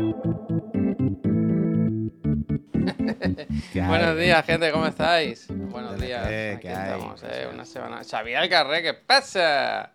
[3.74, 5.46] Buenos días, gente, ¿cómo estáis?
[5.48, 6.26] Buenos días.
[6.26, 6.52] ¿qué?
[6.56, 6.92] Aquí ¿Qué hay?
[6.92, 8.02] estamos, eh, una semana.
[8.02, 9.92] Xavier Alcarré, ¿qué pasa?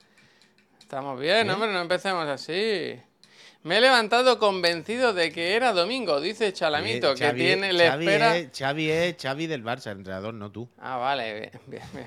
[0.80, 3.02] Estamos bien, hombre, no empecemos así.
[3.64, 8.06] Me he levantado convencido de que era domingo, dice Chalamito, Eh, que tiene, le Xavi
[8.06, 8.38] espera.
[8.38, 10.70] Es, Xavi es Xavi del Barça, el entrenador, no tú.
[10.78, 12.06] Ah, vale, bien, bien, bien.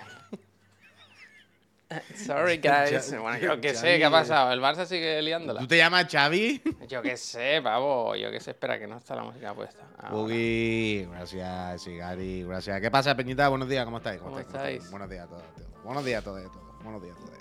[2.27, 3.11] Sorry, guys.
[3.21, 4.53] Bueno, yo qué sé, ¿qué ha pasado?
[4.53, 5.61] ¿El Barça sigue liándola?
[5.61, 6.61] ¿Tú te llamas Xavi?
[6.89, 8.15] Yo qué sé, pavo.
[8.17, 9.85] Yo qué sé, espera, que no está la música puesta.
[9.99, 10.11] Ahora.
[10.15, 12.81] Boogie, gracias, Sigari, gracias.
[12.81, 13.49] ¿Qué pasa, Peñita?
[13.49, 14.21] Buenos días, ¿cómo estáis?
[14.21, 14.77] ¿Cómo estáis?
[14.77, 14.91] estáis?
[14.91, 15.43] Buenos días a todos.
[15.57, 15.65] tío.
[15.85, 16.41] Buenos días a todos.
[16.45, 16.83] a todos.
[16.85, 17.39] Buenos días a todos.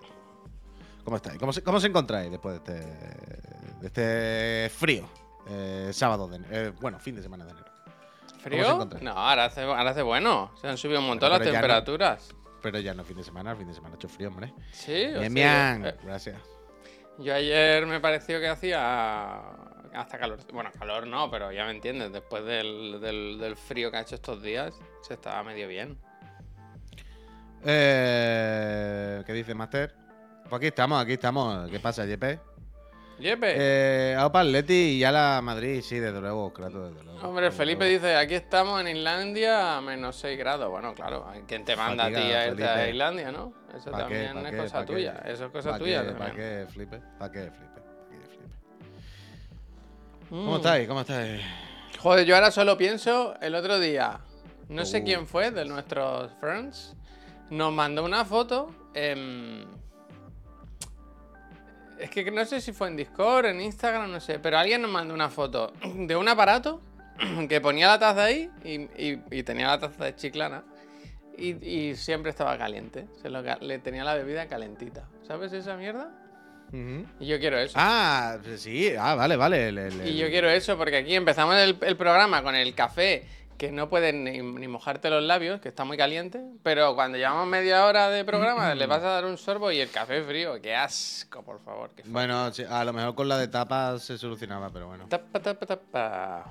[1.04, 1.40] ¿Cómo estáis?
[1.40, 2.88] ¿Cómo se, cómo se encontráis después de este,
[3.82, 3.88] de
[4.68, 5.10] este frío?
[5.50, 7.68] eh, sábado, de, eh, bueno, fin de semana de enero.
[8.42, 8.88] ¿Frío?
[9.02, 10.52] No, ahora hace, ahora hace bueno.
[10.62, 12.30] Se han subido un montón Bueno, las no- temperaturas.
[12.70, 14.54] Pero ya no fin de semana, el fin de semana ha hecho frío, hombre.
[14.74, 15.86] Sí, sea, bien.
[15.86, 16.38] eh, Gracias.
[17.18, 19.40] Yo ayer me pareció que hacía
[19.94, 20.40] hasta calor.
[20.52, 22.12] Bueno, calor no, pero ya me entiendes.
[22.12, 25.98] Después del, del- del frío que ha hecho estos días, se estaba medio bien.
[27.64, 29.96] Eh, ¿Qué dice Master?
[30.44, 31.70] Pues aquí estamos, aquí estamos.
[31.72, 32.40] ¿Qué pasa, JP?
[33.20, 33.54] Yepe.
[33.58, 37.28] Eh, a para Atleti y ya la Madrid, sí, desde luego, Kratos, desde luego.
[37.28, 37.94] Hombre, desde Felipe luego.
[38.04, 40.70] dice, aquí estamos en Islandia a menos 6 grados.
[40.70, 42.88] Bueno, claro, ¿quién te manda a ti a irte a.
[42.90, 43.54] Islandia, no?
[43.76, 44.58] Eso también ¿Pa' es qué?
[44.58, 45.22] cosa tuya.
[45.26, 46.18] Eso es cosa ¿Pa' tuya?
[46.18, 47.02] ¿Para qué, Felipe?
[47.18, 47.82] ¿Para qué, Felipe?
[50.30, 50.46] Mm.
[50.46, 50.88] ¿Cómo estáis?
[50.88, 51.42] ¿Cómo estáis?
[52.00, 54.20] Joder, yo ahora solo pienso el otro día.
[54.70, 55.04] No sé Uh.
[55.06, 56.96] quién fue de nuestros friends.
[57.50, 58.70] Nos mandó una foto.
[58.94, 59.66] em,
[62.00, 64.40] es que no sé si fue en Discord, en Instagram, no sé.
[64.40, 66.82] Pero alguien nos mandó una foto de un aparato
[67.50, 70.64] que ponía la taza ahí y, y- y tenía la taza de chiclana.
[71.38, 73.06] Y, y siempre estaba caliente.
[73.22, 75.08] Se lo le tenía la bebida calentita.
[75.28, 76.10] ¿Sabes esa mierda?
[77.20, 77.76] Y yo quiero eso.
[77.78, 79.90] Ah, sí, ah, vale, vale.
[80.06, 83.24] Y yo quiero eso porque aquí empezamos el, el programa con el café
[83.58, 87.48] que no puedes ni, ni mojarte los labios, que está muy caliente, pero cuando llevamos
[87.48, 90.62] media hora de programa le vas a dar un sorbo y el café frío.
[90.62, 91.90] ¡Qué asco, por favor!
[91.96, 95.06] qué Bueno, a lo mejor con la de tapas se solucionaba, pero bueno.
[95.10, 96.46] Tapa, tapa, tapa.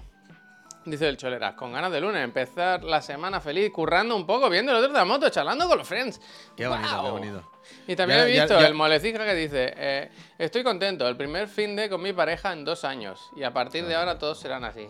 [0.85, 4.71] Dice el Choleras, con ganas de lunes, empezar la semana feliz, currando un poco, viendo
[4.71, 6.21] el otro de la moto, charlando con los friends.
[6.57, 7.11] Qué bonito, qué ¡Guau!
[7.13, 7.51] bonito.
[7.89, 11.17] Y también Ya- he ya- visto ya- el molecija que dice, eh, estoy contento, el
[11.17, 14.39] primer fin de con mi pareja en dos años y a partir de ahora todos
[14.39, 14.89] serán así.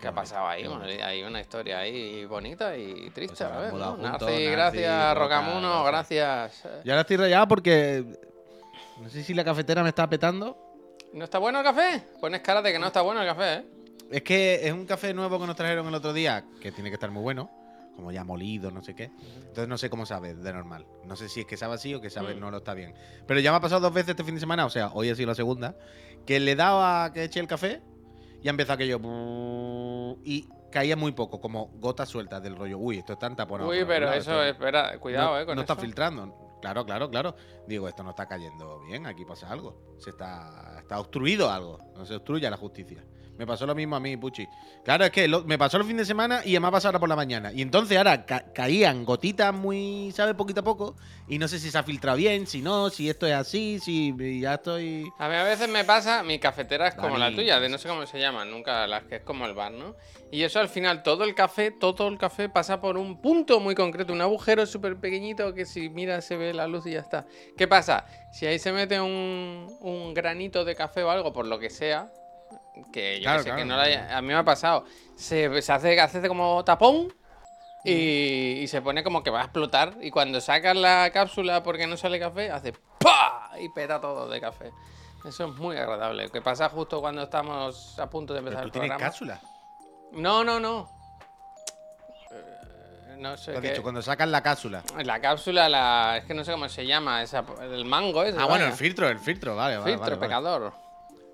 [0.00, 0.66] ¿Qué ha pasado ahí?
[0.66, 4.08] Bueno, hay una historia ahí bonita y triste Pues a mudado ¿no?
[4.10, 6.62] juntos, gracias, Roca, Rocamuno, gracias.
[6.84, 8.04] Ya ahora estoy rayado porque.
[9.00, 10.56] No sé si la cafetera me está petando.
[11.12, 12.02] ¿No está bueno el café?
[12.20, 13.64] Pones cara de que no está bueno el café, ¿eh?
[14.10, 16.94] Es que es un café nuevo que nos trajeron el otro día, que tiene que
[16.94, 17.50] estar muy bueno,
[17.96, 19.10] como ya molido, no sé qué.
[19.38, 20.86] Entonces no sé cómo sabe de normal.
[21.04, 22.40] No sé si es que sabe así o que sabe Mm.
[22.40, 22.94] no lo está bien.
[23.26, 25.14] Pero ya me ha pasado dos veces este fin de semana, o sea, hoy ha
[25.14, 25.74] sido la segunda,
[26.26, 27.80] que le daba que eché el café
[28.42, 28.98] y ha empezado aquello.
[30.24, 32.78] Y caía muy poco, como gotas sueltas del rollo.
[32.78, 33.70] Uy, esto está taponado.
[33.70, 35.46] Uy, pero lado, eso, espera, cuidado, no, ¿eh?
[35.46, 36.58] Con no está filtrando.
[36.60, 37.36] Claro, claro, claro.
[37.66, 39.96] Digo, esto no está cayendo bien, aquí pasa algo.
[39.98, 41.78] Se está, está obstruido algo.
[41.94, 43.04] No se obstruye la justicia.
[43.38, 44.48] Me pasó lo mismo a mí, Puchi.
[44.84, 47.08] Claro, es que lo- me pasó el fin de semana y ha pasado ahora por
[47.08, 47.52] la mañana.
[47.52, 50.34] Y entonces ahora ca- caían gotitas muy, ¿sabes?
[50.34, 50.96] Poquito a poco.
[51.28, 54.12] Y no sé si se ha filtrado bien, si no, si esto es así, si
[54.40, 55.08] ya estoy.
[55.18, 57.88] A mí a veces me pasa, mi cafetera es como la tuya, de no sé
[57.88, 59.94] cómo se llama, nunca las que es como el bar, ¿no?
[60.32, 63.74] Y eso al final, todo el café, todo el café pasa por un punto muy
[63.76, 67.24] concreto, un agujero súper pequeñito que si miras se ve la luz y ya está.
[67.56, 68.04] ¿Qué pasa?
[68.32, 72.10] Si ahí se mete un, un granito de café o algo, por lo que sea,
[72.92, 74.84] que yo Claro, que sé, que claro, no lo haya- a mí me ha pasado,
[75.16, 77.12] se, se hace, hace como tapón
[77.84, 77.92] y,
[78.60, 79.94] y se pone como que va a explotar.
[80.00, 83.50] Y cuando sacas la cápsula porque no sale café, hace ¡pa!
[83.60, 84.70] y peta todo de café.
[85.24, 86.28] Eso es muy agradable.
[86.30, 89.10] Que pasa justo cuando estamos a punto de Pero empezar tú el tienes programa.
[89.10, 89.40] cápsula.
[90.12, 90.88] No, no, no.
[92.30, 93.70] Eh, no sé Lo has qué.
[93.70, 94.82] dicho, cuando sacas la cápsula.
[95.04, 96.18] La cápsula, la...
[96.18, 97.44] es que no sé cómo se llama, esa...
[97.62, 98.38] el mango ese.
[98.40, 99.90] Ah, bueno, el filtro, el filtro, vale, vale.
[99.92, 100.26] filtro, vale, vale.
[100.28, 100.72] pecador.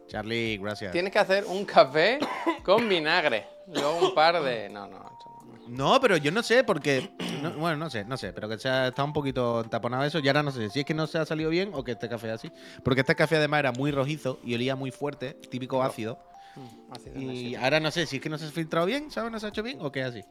[0.07, 0.93] Charlie, gracias.
[0.93, 2.19] Tienes que hacer un café
[2.63, 3.47] con vinagre.
[3.67, 4.69] Luego un par de.
[4.69, 5.11] No, no.
[5.69, 5.99] no.
[6.01, 7.11] Pero yo no sé, porque.
[7.43, 10.19] no- bueno, no sé, no sé, pero que se ha, está un poquito taponado eso.
[10.19, 12.09] Y ahora no sé si es que no se ha salido bien o que este
[12.09, 12.53] café es así.
[12.83, 16.19] Porque este café además era muy rojizo y olía muy fuerte, típico ácido.
[16.57, 19.33] Mm, ácido Y ahora no sé si es que no se ha filtrado bien, ¿sabes?
[19.33, 20.25] No se ha hecho bien o qué es así.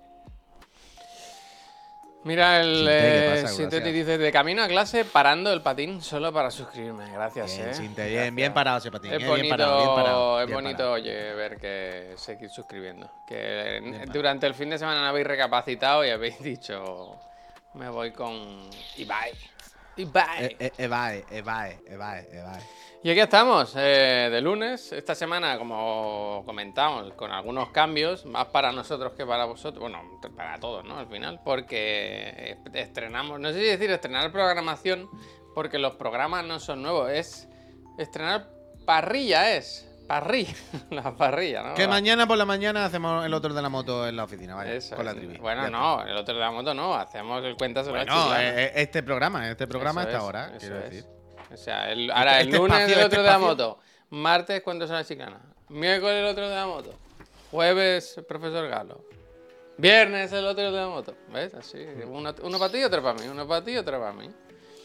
[2.24, 3.48] Mira, el Sinte, ¿qué eh?
[3.48, 7.12] Sinteti dice: de camino a clase, parando el patín solo para suscribirme.
[7.12, 7.74] Gracias, Bien, eh.
[7.74, 8.36] Sinte, bien, Gracias.
[8.36, 9.14] bien parado ese patín.
[9.14, 10.42] Es eh, bonito, bien parado, bien parado.
[10.42, 10.94] es bien bonito parado.
[10.94, 13.12] oye, ver que seguir suscribiendo.
[13.28, 17.20] Que durante el fin de semana no habéis recapacitado y habéis dicho:
[17.74, 19.32] Me voy con Ibai.
[19.96, 22.62] Eh, eh, Evae, Evae, Evae, Evae.
[23.06, 24.94] Y aquí estamos, eh, de lunes.
[24.94, 29.82] Esta semana, como comentamos, con algunos cambios, más para nosotros que para vosotros.
[29.82, 30.00] Bueno,
[30.38, 30.98] para todos, ¿no?
[30.98, 35.10] Al final, porque estrenamos, no sé si decir estrenar programación,
[35.54, 37.50] porque los programas no son nuevos, es
[37.98, 38.48] estrenar
[38.86, 39.90] parrilla, es.
[40.08, 40.54] Parrilla,
[40.90, 41.74] la parrilla, ¿no?
[41.74, 44.76] Que mañana por la mañana hacemos el otro de la moto en la oficina, vaya,
[44.76, 45.38] Eso, con la trivi.
[45.40, 48.64] Bueno, no, el otro de la moto no, hacemos el cuentas sobre la No, eh,
[48.64, 50.84] eh, este programa, este programa Eso hasta es, ahora, quiero es.
[50.86, 51.23] decir.
[51.54, 53.48] O sea, el- ahora el este lunes espacio, el este otro de la espacio.
[53.50, 53.80] moto.
[54.10, 55.42] Martes cuando son la chicana.
[55.70, 56.94] Miércoles el otro de la moto.
[57.52, 59.04] Jueves el profesor Galo.
[59.78, 61.16] Viernes el otro de la moto.
[61.32, 61.54] ¿Ves?
[61.56, 61.80] Así.
[62.08, 63.28] Uno, uno para ti y otro para mí.
[63.28, 64.30] Uno para ti y otro para mí.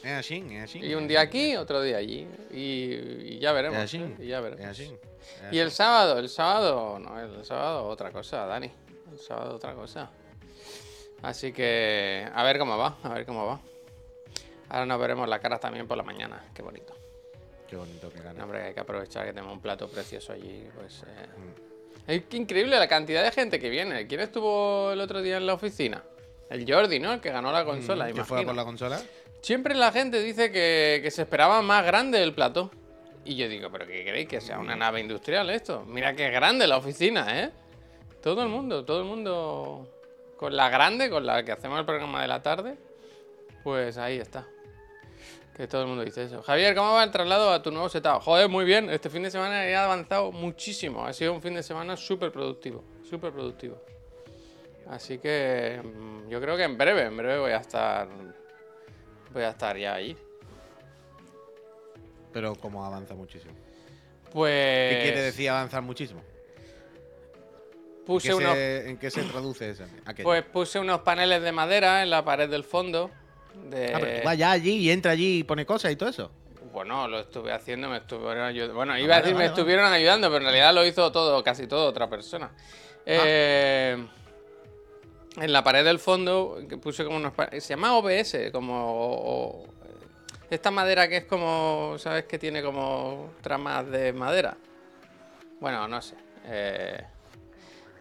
[0.02, 0.78] Es así, es así.
[0.78, 2.26] Y un día aquí, otro día allí.
[2.50, 3.78] Y, y ya veremos.
[3.78, 3.98] Es así.
[3.98, 4.16] ¿eh?
[4.20, 4.64] Y ya veremos.
[4.64, 4.96] Es así.
[5.48, 8.70] es Y el sábado, el sábado, no, el sábado otra cosa, Dani.
[9.10, 10.10] El sábado otra cosa.
[11.22, 13.60] Así que a ver cómo va, a ver cómo va.
[14.70, 16.94] Ahora nos veremos la cara también por la mañana, qué bonito.
[17.68, 18.44] Qué bonito que No, gana.
[18.44, 20.68] hombre, hay que aprovechar que tenemos un plato precioso allí.
[20.74, 21.26] Pues, eh.
[22.06, 22.10] Mm.
[22.10, 24.06] Es increíble la cantidad de gente que viene.
[24.06, 26.02] ¿Quién estuvo el otro día en la oficina?
[26.48, 27.12] El Jordi, ¿no?
[27.12, 28.46] El que ganó la consola, ¿Que fue imagino.
[28.46, 29.00] por la consola?
[29.42, 32.70] Siempre la gente dice que, que se esperaba más grande el plato.
[33.26, 34.26] Y yo digo, ¿pero qué queréis?
[34.28, 35.84] ¿Que sea una nave industrial esto?
[35.86, 37.50] Mira que grande la oficina, ¿eh?
[38.22, 39.86] Todo el mundo, todo el mundo
[40.38, 42.76] con la grande, con la que hacemos el programa de la tarde.
[43.62, 44.46] Pues ahí está.
[45.58, 46.40] Que todo el mundo dice eso.
[46.40, 48.20] Javier, ¿cómo va el traslado a tu nuevo setup?
[48.22, 48.88] Joder, muy bien.
[48.90, 51.04] Este fin de semana he avanzado muchísimo.
[51.04, 52.84] Ha sido un fin de semana súper productivo.
[53.02, 53.82] Súper productivo.
[54.88, 58.08] Así que mm, yo creo que en breve, en breve voy a estar.
[59.34, 60.16] Voy a estar ya allí.
[62.32, 63.52] Pero como avanza muchísimo.
[64.32, 64.94] Pues.
[64.94, 66.22] ¿Qué quiere decir avanzar muchísimo?
[68.06, 69.84] Puse ¿Qué unos, se- ¿En qué se traduce eso?
[70.06, 70.24] aquello?
[70.28, 73.10] pues puse unos paneles de madera en la pared del fondo.
[73.64, 73.94] De...
[73.94, 76.30] Ah, pero tú vas ya allí y entra allí y pone cosas y todo eso.
[76.72, 78.74] Bueno, lo estuve haciendo, me estuvieron ayudando.
[78.74, 81.10] Bueno, Ah, iba a vale, decir me vale, estuvieron ayudando, pero en realidad lo hizo
[81.12, 82.50] todo, casi todo otra persona.
[82.54, 83.00] Ah.
[83.06, 84.06] Eh,
[85.36, 89.66] en la pared del fondo que puse como unos se llama OBS, como o-
[90.50, 92.24] esta madera que es como, ¿sabes?
[92.24, 94.56] Que tiene como tramas de madera.
[95.60, 96.14] Bueno, no sé.
[96.46, 97.02] eh,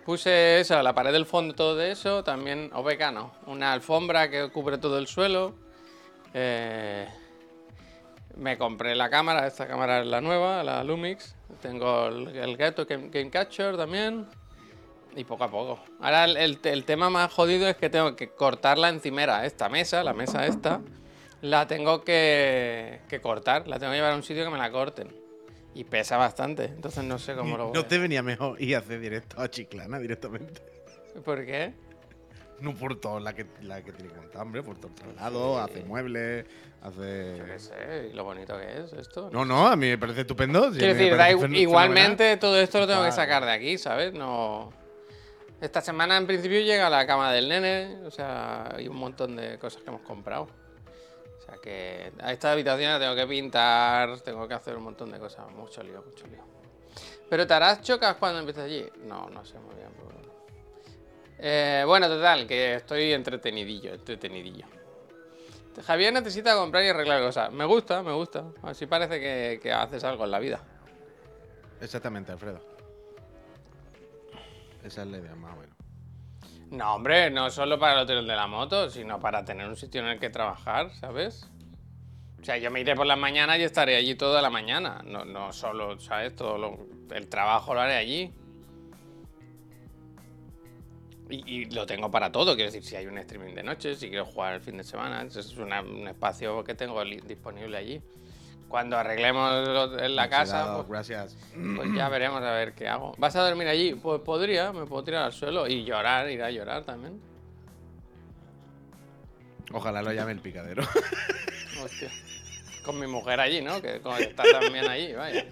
[0.07, 2.23] puse la pared del fondo, todo eso.
[2.23, 2.71] También.
[3.45, 5.53] Una alfombra que cubre todo el suelo.
[6.33, 7.05] Eh,
[8.37, 11.35] me compré la cámara, esta cámara es la nueva, la Lumix.
[11.61, 14.25] Tengo el, el Gato Game, Game Catcher también.
[15.13, 15.79] Y poco a poco.
[15.99, 19.45] Ahora el tema más jodido es que tengo que cortar la encimera.
[19.45, 20.79] Esta mesa, la mesa esta,
[21.41, 23.67] la tengo que, que cortar.
[23.67, 25.26] La tengo que llevar a un sitio que me la corten.
[25.77, 26.65] Y pesa bastante.
[26.65, 29.39] Entonces no sé cómo lo voy ¿No a- te venía mejor ir a hacer directo
[29.39, 30.59] a Chiclana directamente?
[31.23, 31.73] ¿Por qué?
[32.61, 35.59] No por todo la que, la que tiene que montar, hombre, por todo el traslado,
[35.59, 36.45] hace muebles,
[36.83, 36.91] Yo
[37.45, 37.59] qué hace...
[37.59, 39.29] sé, y lo bonito que es esto.
[39.31, 40.71] No, no, a mí me parece estupendo.
[40.73, 44.11] sí, Quiero decir, da igualmente todo esto lo tengo que sacar de aquí, ¿sabes?
[44.13, 44.73] No.
[45.61, 49.59] Esta semana en principio llega la cama del nene, o sea, hay un montón de
[49.59, 50.47] cosas que hemos comprado.
[51.47, 55.17] Sea que a esta habitación la tengo que pintar, tengo que hacer un montón de
[55.17, 56.43] cosas, mucho lío, mucho lío.
[57.29, 58.85] ¿Pero te harás chocas cuando empieces allí?
[59.05, 59.89] No, no sé muy bien.
[59.95, 60.17] pero.
[61.39, 64.65] Eh, bueno, total, que estoy entretenidillo, entretenidillo.
[65.85, 67.51] Javier necesita comprar y arreglar cosas.
[67.51, 68.45] Me gusta, me gusta.
[68.63, 70.59] Así parece que, que haces algo en la vida.
[71.79, 72.59] Exactamente, Alfredo.
[74.83, 75.76] Esa es la idea, más o menos.
[76.71, 80.01] No, hombre, no solo para el hotel de la moto, sino para tener un sitio
[80.01, 81.49] en el que trabajar, ¿sabes?
[82.41, 85.01] O sea, yo me iré por las mañanas y estaré allí toda la mañana.
[85.05, 86.35] No, no solo, ¿sabes?
[86.35, 88.33] Todo lo- el trabajo lo haré allí.
[91.29, 94.25] Y, lo tengo para todo, quiero decir, si hay un streaming de noche, si quiero
[94.25, 98.01] jugar el fin de semana, es una- un espacio que tengo disponible allí.
[98.67, 101.37] Cuando arreglemos lo- en la casa, pues, Gracias.
[101.75, 103.15] pues ya veremos a ver qué hago.
[103.17, 103.93] ¿Vas a dormir allí?
[103.95, 107.19] Pues podría, me puedo tirar al suelo y llorar, ir a llorar también.
[109.71, 110.83] Ojalá lo llame el picadero.
[111.83, 112.09] Hostia.
[112.83, 113.81] Con mi mujer allí, ¿no?
[113.81, 115.45] Que como que está también allí, vaya.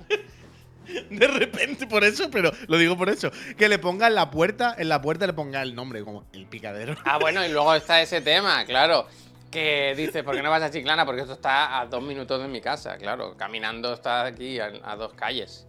[1.10, 3.32] De repente, por eso, pero lo digo por eso.
[3.58, 6.46] Que le ponga en la puerta, en la puerta le ponga el nombre, como el
[6.46, 6.96] picadero.
[7.06, 9.08] Ah, bueno, y luego está ese tema, claro.
[9.56, 11.06] Que dice, ¿por qué no vas a Chiclana?
[11.06, 13.38] Porque esto está a dos minutos de mi casa, claro.
[13.38, 15.66] Caminando está aquí a, dos calles.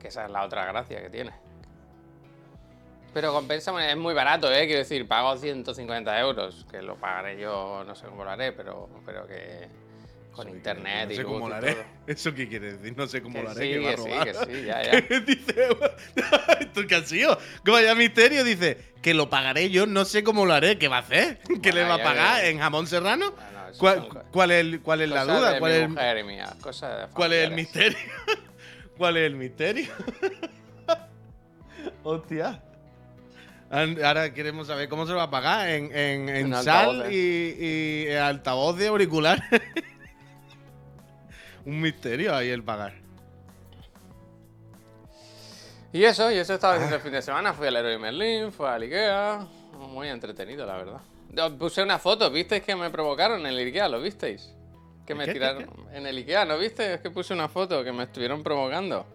[0.00, 1.30] Que esa es la otra gracia que tiene.
[3.14, 4.66] Pero compensa, es muy barato, ¿eh?
[4.66, 6.66] Quiero decir, pago 150 euros.
[6.68, 9.68] Que lo pagaré yo, no sé cómo lo haré, pero, pero que
[10.32, 11.72] con internet no sé cómo lo haré.
[11.74, 11.84] todo.
[12.06, 12.94] ¿Eso qué quiere decir?
[12.96, 13.60] No sé cómo Que lo haré.
[13.66, 14.24] sí, que, va a que sí, robar.
[14.26, 15.20] que sí, ya, ya.
[15.26, 15.68] dice,
[16.60, 17.38] ¿esto qué ha sido?
[17.64, 18.44] ¿Cómo vaya misterio?
[18.44, 20.78] Dice, que lo pagaré yo, no sé cómo lo haré.
[20.78, 21.40] ¿Qué va a hacer?
[21.62, 22.44] ¿Qué le va a pagar?
[22.44, 23.32] ¿En jamón serrano?
[23.78, 25.58] ¿Cuál, cuál es, cuál es la duda?
[25.58, 26.56] ¿Cuál es, el- mujer mía,
[27.12, 27.98] cuál es el misterio?
[28.96, 29.92] ¿Cuál es el misterio?
[32.02, 32.62] Hostia.
[33.70, 37.12] Ahora queremos saber cómo se lo va a pagar en, en, en En sal altavoces.
[37.12, 39.42] y, y altavoz de auricular.
[41.68, 42.94] Un misterio ahí el pagar.
[45.92, 47.52] Y eso, y eso estaba haciendo el fin de semana.
[47.52, 49.46] Fui al Héroe Merlin, fui al Ikea.
[49.74, 51.50] Muy entretenido, la verdad.
[51.58, 53.86] Puse una foto, ¿visteis que me provocaron en el Ikea?
[53.90, 54.50] ¿Lo visteis?
[55.04, 56.94] Que ¿El me qué, qué, tiraron en el Ikea, ¿no viste?
[56.94, 59.06] Es que puse una foto que me estuvieron provocando.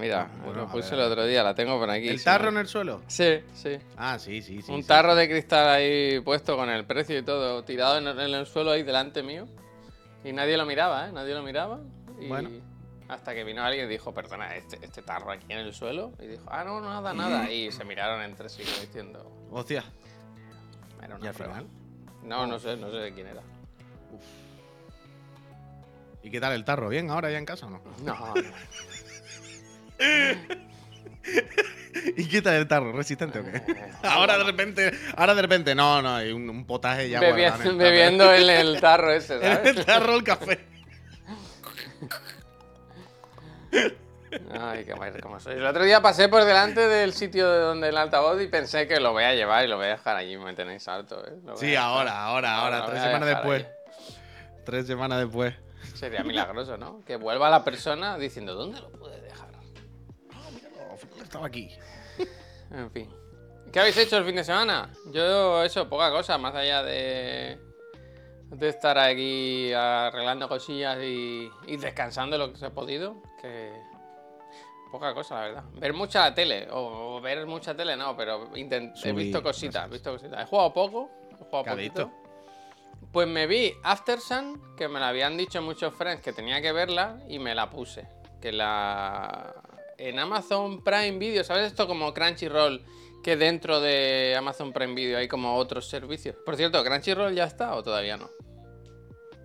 [0.00, 2.08] Mira, Ah, bueno, lo a puse el a otro día, la tengo por aquí.
[2.08, 3.02] ¿El tarro en el suelo?
[3.08, 3.78] Sí, sí.
[3.98, 4.72] Ah, sí, sí, sí.
[4.72, 4.88] un sí.
[4.88, 8.46] tarro de cristal ahí puesto con el precio y todo, tirado en el, en el
[8.46, 9.46] suelo ahí delante mío.
[10.24, 11.12] Y nadie lo miraba, ¿eh?
[11.12, 11.80] Nadie lo miraba.
[12.20, 12.50] Y Bueno.
[13.08, 16.12] hasta que vino alguien y dijo, perdona, este, este tarro aquí en el suelo.
[16.20, 17.50] Y dijo, ah, no, nada, nada.
[17.52, 19.84] Y se miraron entre sí diciendo, Hostia.
[21.02, 21.54] era ¿Y una al prueba".
[21.54, 21.68] final?
[22.22, 23.42] No, no sé, no sé de quién era.
[26.22, 26.88] ¿Y qué tal el tarro?
[26.88, 27.80] ¿Bien ahora ya en casa o no?
[28.04, 28.42] No, no.
[32.16, 32.92] ¿Y qué tal el tarro?
[32.92, 33.56] ¿Resistente o qué?
[33.56, 37.40] Eh, ahora de repente, ahora de repente, no, no, hay un, un potaje ya Bebi-
[37.50, 39.76] guardado en el bebiendo en el tarro ese, En ¿sabes?
[39.76, 40.66] el tarro el café.
[44.58, 45.54] Ay, qué mal como soy.
[45.54, 48.98] El otro día pasé por delante del sitio de donde el altavoz y pensé que
[48.98, 50.36] lo voy a llevar y lo voy a dejar allí.
[50.38, 51.34] Me tenéis harto, ¿eh?
[51.56, 53.66] Sí, ahora, ahora, ahora, tres semanas después.
[54.64, 55.54] Tres semanas después.
[55.94, 57.02] Sería milagroso, ¿no?
[57.06, 59.20] Que vuelva la persona diciendo, ¿dónde lo pude
[61.32, 61.70] Estaba aquí.
[62.70, 63.10] En fin.
[63.72, 64.90] ¿Qué habéis hecho el fin de semana?
[65.12, 67.58] Yo, eso, poca cosa, más allá de,
[68.50, 73.22] de estar aquí arreglando cosillas y, y descansando lo que se ha podido.
[73.40, 73.72] Que
[74.90, 75.64] poca cosa, la verdad.
[75.72, 79.90] Ver mucha tele, o, o ver mucha tele no, pero intent- he visto cositas, he
[79.90, 80.42] visto cositas.
[80.42, 81.10] He jugado poco,
[81.72, 82.10] he.
[83.10, 86.72] Pues me vi After Sun, que me la habían dicho muchos friends que tenía que
[86.72, 88.06] verla y me la puse.
[88.38, 89.54] Que la.
[89.98, 92.84] En Amazon Prime Video, ¿sabes esto como Crunchyroll?
[93.22, 96.36] Que dentro de Amazon Prime Video hay como otros servicios.
[96.44, 98.28] Por cierto, ¿Crunchyroll ya está o todavía no?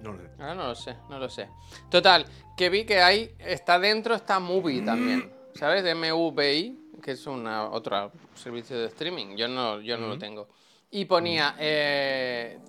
[0.02, 0.30] No lo sé.
[0.40, 1.50] Ahora no lo sé, no lo sé.
[1.90, 2.26] Total,
[2.56, 5.32] que vi que ahí está dentro, está Movie también.
[5.54, 5.84] ¿Sabes?
[5.84, 9.36] MVI, que es una otro servicio de streaming.
[9.36, 10.48] Yo no, yo no lo tengo.
[10.92, 12.60] Y ponía eh,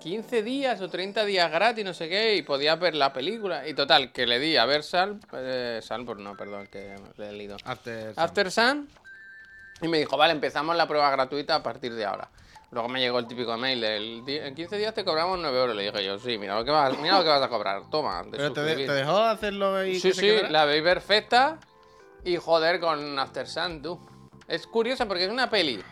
[0.00, 3.66] 15 días o 30 días gratis, no sé qué, y podías ver la película.
[3.66, 7.32] Y total, que le di a ver Sal, eh, Salborn, no, perdón, que le he
[7.32, 7.56] leído.
[7.64, 8.12] After.
[8.16, 8.88] After Sun.
[9.82, 12.28] Y me dijo, vale, empezamos la prueba gratuita a partir de ahora.
[12.70, 15.76] Luego me llegó el típico mail del "Di- en 15 días te cobramos 9 euros.
[15.76, 17.82] Le dije yo, sí, mira lo que vas, mira lo que vas a cobrar.
[17.90, 18.86] Toma, de ¿Pero te, de- suscribir".
[18.88, 21.58] te dejó hacerlo y Sí, que sí, la veis perfecta.
[22.24, 24.00] Y joder con After Sun, tú.
[24.48, 25.82] Es curiosa porque es una peli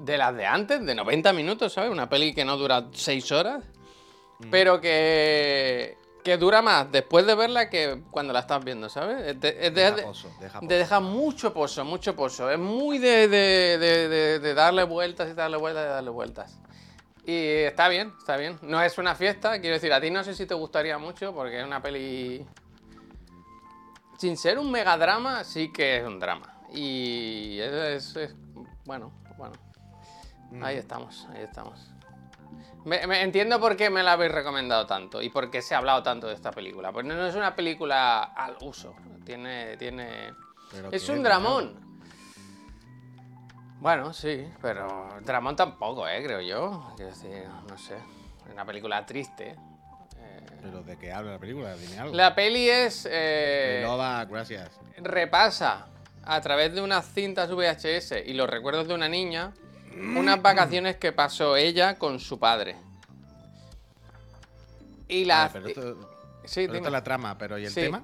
[0.00, 1.90] de las de antes, de 90 minutos, ¿sabes?
[1.90, 3.64] Una peli que no dura 6 horas.
[4.38, 4.50] Mm.
[4.50, 9.26] Pero que, que dura más después de verla que cuando la estás viendo, ¿sabes?
[9.26, 10.30] Es de- es de- Deja de- pozo,
[10.62, 12.50] deja mucho pozo, mucho pozo.
[12.50, 16.58] Es muy de, de- de- de- de darle vueltas y darle vueltas y darle vueltas.
[17.26, 18.58] Y está bien, está bien.
[18.62, 21.60] No es una fiesta, quiero decir, a ti no sé si te gustaría mucho porque
[21.60, 22.44] es una peli...
[24.18, 26.60] Sin ser un megadrama, sí que es un drama.
[26.72, 28.34] Y es, es- es-
[28.84, 29.54] bueno, bueno.
[30.62, 31.78] Ahí estamos, ahí estamos.
[32.84, 35.78] Me, me- entiendo por qué me la habéis recomendado tanto y por qué se ha
[35.78, 36.92] hablado tanto de esta película.
[36.92, 38.94] Pues no, es una película al uso.
[39.24, 40.32] Tiene, tiene,
[40.72, 41.78] Pero es un dramón.
[43.80, 46.22] Bueno, sí, pero dramón tampoco, ¿eh?
[46.22, 46.92] Creo yo.
[46.96, 47.96] Quiero decir, no sé.
[48.46, 49.56] Es una película triste.
[50.62, 51.74] ¿Pero de qué habla la película?
[51.74, 52.14] Dime algo.
[52.14, 53.08] La peli es...
[53.10, 53.82] eh,
[54.28, 54.70] gracias.
[54.98, 55.86] repasa
[56.22, 59.52] a través de unas cintas VHS y los recuerdos de una niña
[59.96, 62.76] unas vacaciones que pasó ella con su padre.
[65.08, 65.48] Y la...
[65.48, 66.10] Vale, pero esto,
[66.44, 67.80] sí, pero esto la trama, pero ¿y el Sí.
[67.82, 68.02] tema?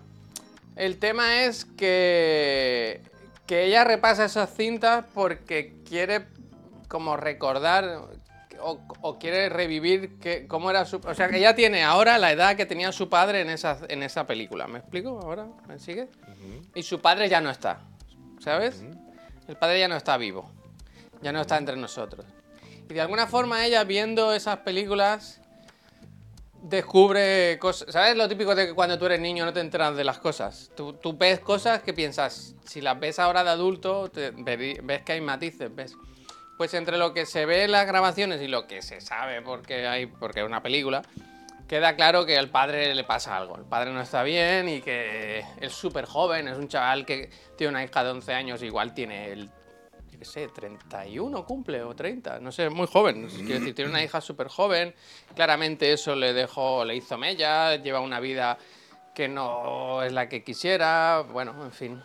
[0.74, 3.00] El tema es que,
[3.46, 6.26] que ella repasa esas cintas porque quiere
[6.88, 8.02] como recordar
[8.60, 10.96] o, o quiere revivir que, cómo era su...
[10.98, 14.02] O sea, que ella tiene ahora la edad que tenía su padre en esa, en
[14.02, 14.66] esa película.
[14.66, 15.46] ¿Me explico ahora?
[15.68, 16.08] ¿Me sigue?
[16.74, 17.80] Y su padre ya no está,
[18.40, 18.84] ¿sabes?
[19.48, 20.50] El padre ya no está vivo,
[21.22, 22.26] ya no está entre nosotros.
[22.88, 25.40] Y de alguna forma ella viendo esas películas
[26.62, 27.92] descubre cosas.
[27.92, 30.70] ¿Sabes lo típico de que cuando tú eres niño no te enteras de las cosas?
[30.76, 35.74] Tú, ves cosas que piensas, si las ves ahora de adulto, ves que hay matices,
[35.74, 35.96] ¿ves?
[36.56, 39.86] Pues entre lo que se ve en las grabaciones y lo que se sabe porque
[39.86, 41.02] hay porque es una película,
[41.68, 43.56] queda claro que al padre le pasa algo.
[43.56, 47.72] El padre no está bien y que es súper joven, es un chaval que tiene
[47.72, 49.50] una hija de 11 años, igual tiene el
[50.18, 53.28] qué sé, 31 cumple o 30, no sé, muy joven.
[53.28, 54.94] Quiero decir, tiene una hija súper joven.
[55.34, 58.58] Claramente eso le dejó, le hizo mella, lleva una vida
[59.14, 61.24] que no es la que quisiera.
[61.30, 62.02] Bueno, en fin.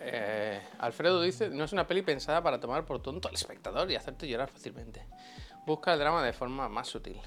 [0.00, 3.96] Eh, Alfredo dice, no es una peli pensada para tomar por tonto al espectador y
[3.96, 5.06] hacerte llorar fácilmente.
[5.66, 7.20] Busca el drama de forma más sutil.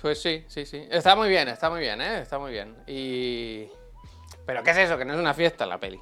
[0.00, 0.86] Pues sí, sí, sí.
[0.90, 2.22] Está muy bien, está muy bien, ¿eh?
[2.22, 2.74] Está muy bien.
[2.86, 3.66] Y...
[4.46, 4.96] Pero ¿qué es eso?
[4.96, 6.00] Que no es una fiesta la peli.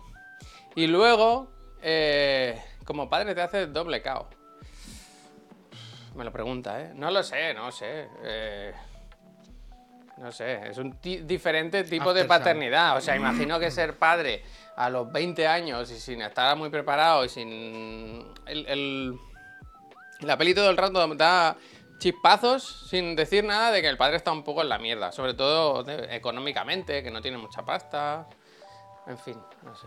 [0.76, 1.50] Y luego,
[1.82, 4.28] eh, como padre te hace doble cao.
[6.14, 6.92] Me lo pregunta, ¿eh?
[6.94, 8.08] No lo sé, no sé.
[8.25, 8.73] Eh,
[10.18, 12.97] no sé, es un diferente tipo de paternidad.
[12.97, 14.42] O sea, imagino que ser padre
[14.76, 18.26] a los 20 años y sin estar muy preparado y sin...
[18.47, 19.16] El,
[20.20, 21.56] La peli todo el rato da
[21.99, 25.12] chispazos sin decir nada de que el padre está un poco en la mierda.
[25.12, 28.26] Sobre todo económicamente, que no tiene mucha pasta.
[29.06, 29.87] En fin, no sé.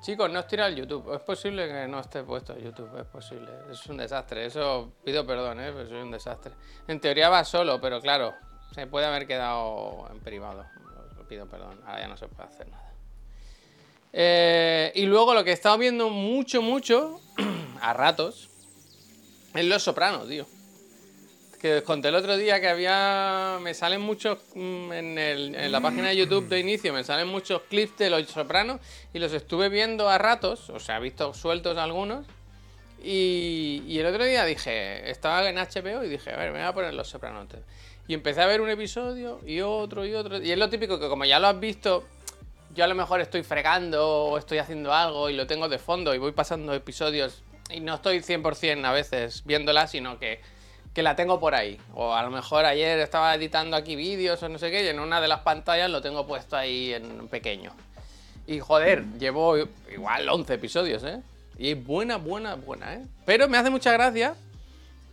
[0.00, 1.12] Chicos, no os tira el YouTube.
[1.14, 3.50] Es posible que no esté puesto YouTube, es posible.
[3.70, 4.46] Es un desastre.
[4.46, 5.72] Eso pido perdón, ¿eh?
[5.74, 6.52] Pero soy un desastre.
[6.86, 8.34] En teoría va solo, pero claro,
[8.72, 10.64] se puede haber quedado en privado.
[11.28, 11.80] pido perdón.
[11.84, 12.92] Ahora ya no se puede hacer nada.
[14.12, 17.20] Eh, y luego lo que he estado viendo mucho, mucho,
[17.82, 18.48] a ratos,
[19.54, 20.46] es Los Sopranos, tío.
[21.58, 23.58] Que os conté el otro día que había.
[23.60, 24.38] Me salen muchos.
[24.54, 28.28] Mm, en, en, la página de YouTube de inicio, me salen muchos clips de Los
[28.28, 28.80] Sopranos.
[29.12, 30.70] Y los estuve viendo a ratos.
[30.70, 32.26] O sea, he visto sueltos algunos.
[33.02, 35.10] Y, y el otro día dije.
[35.10, 37.48] Estaba en HBO y dije, a ver, me voy a poner Los Sopranos.
[38.06, 40.42] Y empecé a ver un episodio y otro y otro.
[40.42, 42.06] Y es lo típico que, como ya lo has visto,
[42.74, 46.14] yo a lo mejor estoy fregando o estoy haciendo algo y lo tengo de fondo
[46.14, 50.40] y voy pasando episodios y no estoy 100% a veces viéndola, sino que,
[50.98, 51.78] que, la tengo por ahí.
[51.94, 54.98] O a lo mejor ayer estaba editando aquí vídeos o no sé qué y en
[54.98, 57.72] una de las pantallas lo tengo puesto ahí en pequeño.
[58.48, 59.56] Y joder, llevo
[59.92, 61.20] igual 11 episodios, ¿eh?
[61.56, 63.02] Y es buena, buena, buena, ¿eh?
[63.24, 64.34] Pero me hace mucha gracia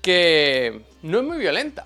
[0.01, 1.86] que no es muy violenta.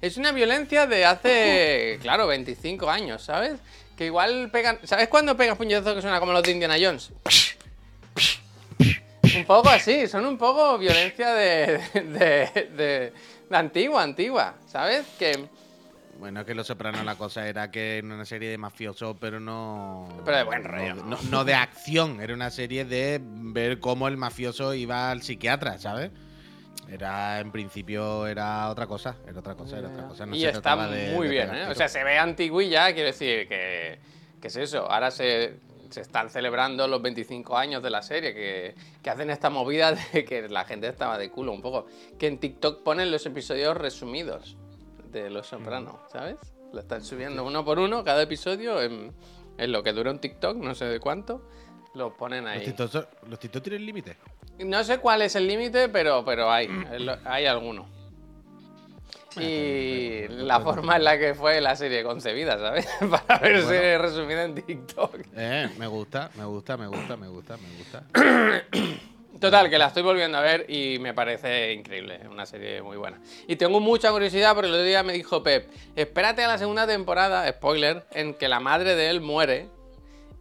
[0.00, 3.60] Es una violencia de hace, claro, 25 años, ¿sabes?
[3.96, 4.80] Que igual pegan.
[4.82, 7.12] ¿Sabes cuándo pegas puñetazos que suena como los de Indiana Jones?
[9.36, 13.12] Un poco así, son un poco violencia de, de, de,
[13.50, 15.06] antigua, antigua, ¿sabes?
[15.18, 15.46] Que.
[16.18, 20.08] Bueno, que Los Sopranos la cosa era que era una serie de mafiosos, pero no.
[20.24, 20.94] Pero de buen rollo.
[20.94, 25.78] No, no, de acción, era una serie de ver cómo el mafioso iba al psiquiatra,
[25.78, 26.10] ¿sabes?
[26.88, 30.26] Era, en principio, era otra cosa, era otra cosa, era otra cosa.
[30.30, 31.66] y está muy bien, ¿eh?
[31.68, 32.14] O sea, se ve
[32.68, 33.98] ya quiero decir que,
[34.40, 34.90] que es eso.
[34.90, 35.54] Ahora se,
[35.92, 40.24] se, están celebrando los 25 años de la serie, que, que, hacen esta movida de
[40.24, 41.86] que la gente estaba de culo un poco.
[42.18, 44.56] Que en TikTok ponen los episodios resumidos
[45.10, 46.36] de Los Sopranos, ¿sabes?
[46.72, 49.12] Lo están subiendo uno por uno, cada episodio, en,
[49.58, 51.42] en lo que dura un TikTok, no sé de cuánto,
[51.94, 52.74] lo ponen ahí.
[53.28, 54.16] ¿Los TikTok, tienen límite?
[54.58, 56.68] No sé cuál es el límite, pero, pero hay,
[57.24, 57.86] hay alguno.
[59.40, 62.86] Y la forma en la que fue la serie concebida, ¿sabes?
[63.10, 65.16] Para verse resumida en TikTok.
[65.36, 68.04] Eh, me gusta, me gusta, me gusta, me gusta, me gusta.
[69.40, 72.96] Total, que la estoy volviendo a ver y me parece increíble, es una serie muy
[72.96, 73.20] buena.
[73.48, 76.86] Y tengo mucha curiosidad porque el otro día me dijo Pep, espérate a la segunda
[76.86, 79.68] temporada, spoiler, en que la madre de él muere.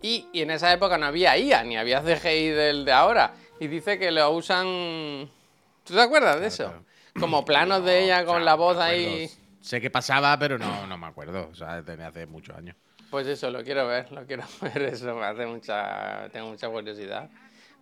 [0.04, 3.34] Y, y en esa época no había IA, ni había CGI del de ahora.
[3.60, 5.30] Y dice que lo usan.
[5.84, 6.72] ¿Tú te acuerdas de eso?
[7.20, 9.30] Como planos de ella con la voz ahí.
[9.60, 11.50] Sé que pasaba, pero no, no me acuerdo.
[11.52, 12.76] O sea, desde hace muchos años.
[13.10, 14.82] Pues eso, lo quiero ver, lo quiero ver.
[14.84, 16.30] Eso me hace mucha.
[16.30, 17.30] Tengo mucha curiosidad.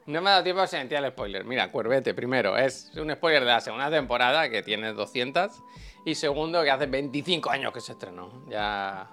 [0.06, 1.46] No me ha dado tiempo a sentir el spoiler.
[1.46, 5.52] Mira, Cuervete, primero, es un spoiler de la segunda temporada que tiene 200.
[6.06, 8.46] Y segundo, que hace 25 años que se estrenó.
[8.50, 9.10] Ya.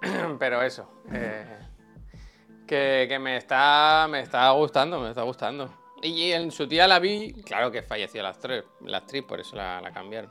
[0.38, 0.90] Pero eso.
[1.12, 1.66] Eh
[2.66, 5.72] que, me, está, me está gustando, me está gustando.
[6.02, 9.56] Y en su día la vi, claro que falleció la actriz, la actriz por eso
[9.56, 10.30] la, cambiaron.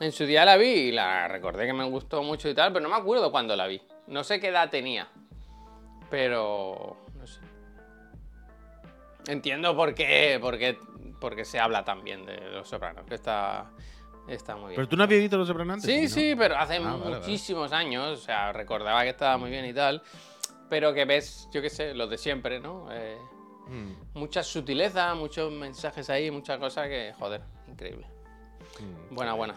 [0.00, 2.82] En su día la vi y la recordé que me gustó mucho y tal, pero
[2.82, 3.80] no me acuerdo cuándo la vi.
[4.06, 5.08] No sé qué edad tenía.
[6.10, 6.96] Pero.
[7.14, 7.40] No sé.
[9.26, 13.70] Entiendo por qué, por qué, se habla también de Los Sopranos, que está,
[14.26, 14.76] está muy bien.
[14.76, 15.90] ¿Pero tú no habías visto Los Sopranos antes?
[15.90, 18.18] Sí, sí, pero hace ah, muchísimos años.
[18.18, 20.02] O sea, recordaba que estaba muy bien y tal
[20.72, 22.88] pero que ves, yo qué sé, los de siempre, ¿no?
[22.90, 23.18] Eh,
[23.72, 24.18] mm.
[24.18, 28.06] Mucha sutileza, muchos mensajes ahí, muchas cosas que, joder, increíble.
[28.80, 29.54] Mm, buena, buena.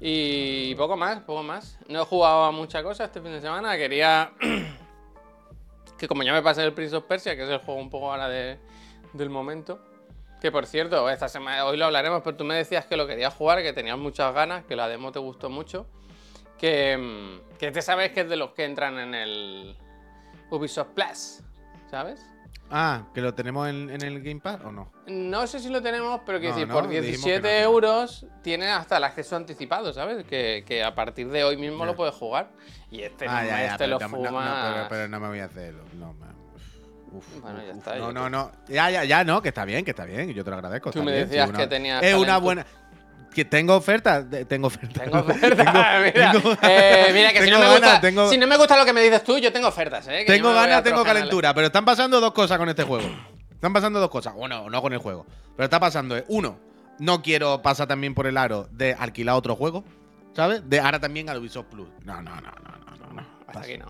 [0.00, 1.78] Y poco más, poco más.
[1.88, 3.76] No he jugado a muchas cosas este fin de semana.
[3.76, 4.32] Quería.
[5.98, 8.10] que como ya me pasé el Prince of Persia, que es el juego un poco
[8.10, 8.58] ahora de,
[9.12, 9.80] del momento.
[10.40, 13.32] Que por cierto, esta semana, hoy lo hablaremos, pero tú me decías que lo querías
[13.32, 15.86] jugar, que tenías muchas ganas, que la demo te gustó mucho.
[16.58, 19.76] Que, mm, que te sabes que es de los que entran en el
[20.50, 21.40] Ubisoft Plus,
[21.90, 22.35] ¿sabes?
[22.70, 24.90] Ah, ¿que lo tenemos en, en el Game Pass o no?
[25.06, 27.64] No sé si lo tenemos, pero que No, decir, no, por dijimos 17 que no.
[27.64, 30.24] euros tiene hasta el acceso anticipado, ¿sabes?
[30.26, 31.86] Que, que a partir de hoy mismo Ya.
[31.86, 32.50] lo puedes jugar.
[32.90, 34.30] Y este, ah, ya, ya, este lo fuma.
[34.30, 35.84] no, pero, pero no me voy a hacerlo.
[35.94, 36.26] No, me-
[37.16, 38.50] uf, Bueno, ya uf, está, No, no, no.
[38.68, 40.32] Ya, ya, ya, no, que está bien, que está bien.
[40.34, 40.90] Yo te lo agradezco.
[40.90, 42.66] Tú me bien, decías que una- tenías Es una buena.
[43.36, 44.26] Que tengo oferta.
[44.48, 45.04] Tengo oferta.
[45.04, 45.66] Tengo ofertas.
[46.14, 48.86] mira, tengo- eh, mira, que si no, me gusta, tengo- si no me gusta lo
[48.86, 50.24] que me dices tú, yo tengo ofertas, ¿eh?
[50.24, 51.20] Que Tengo ganas, tengo canales.
[51.24, 53.06] calentura, pero están pasando dos cosas con este juego.
[53.52, 54.32] Están pasando dos cosas.
[54.32, 55.26] Bueno, no con el juego.
[55.54, 56.58] Pero está pasando, eh, uno,
[56.98, 59.84] no quiero pasar también por el aro de alquilar otro juego,
[60.34, 60.66] ¿sabes?
[60.66, 61.88] De ahora también al Ubisoft Plus.
[62.04, 63.26] No, no, no, no, no, no.
[63.46, 63.86] Hasta aquí no.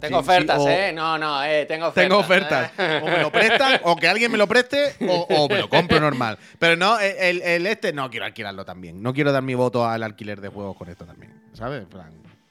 [0.00, 0.92] Tengo sí, sí, ofertas, o- ¿eh?
[0.92, 2.08] No, no, eh, tengo ofertas.
[2.08, 2.72] Tengo ofertas.
[2.78, 3.00] ¿eh?
[3.02, 6.00] O me lo prestan, o que alguien me lo preste, o, o me lo compro
[6.00, 6.38] normal.
[6.58, 9.02] Pero no, el, el este no quiero alquilarlo también.
[9.02, 11.32] No quiero dar mi voto al alquiler de juegos con esto también.
[11.52, 11.84] ¿Sabes?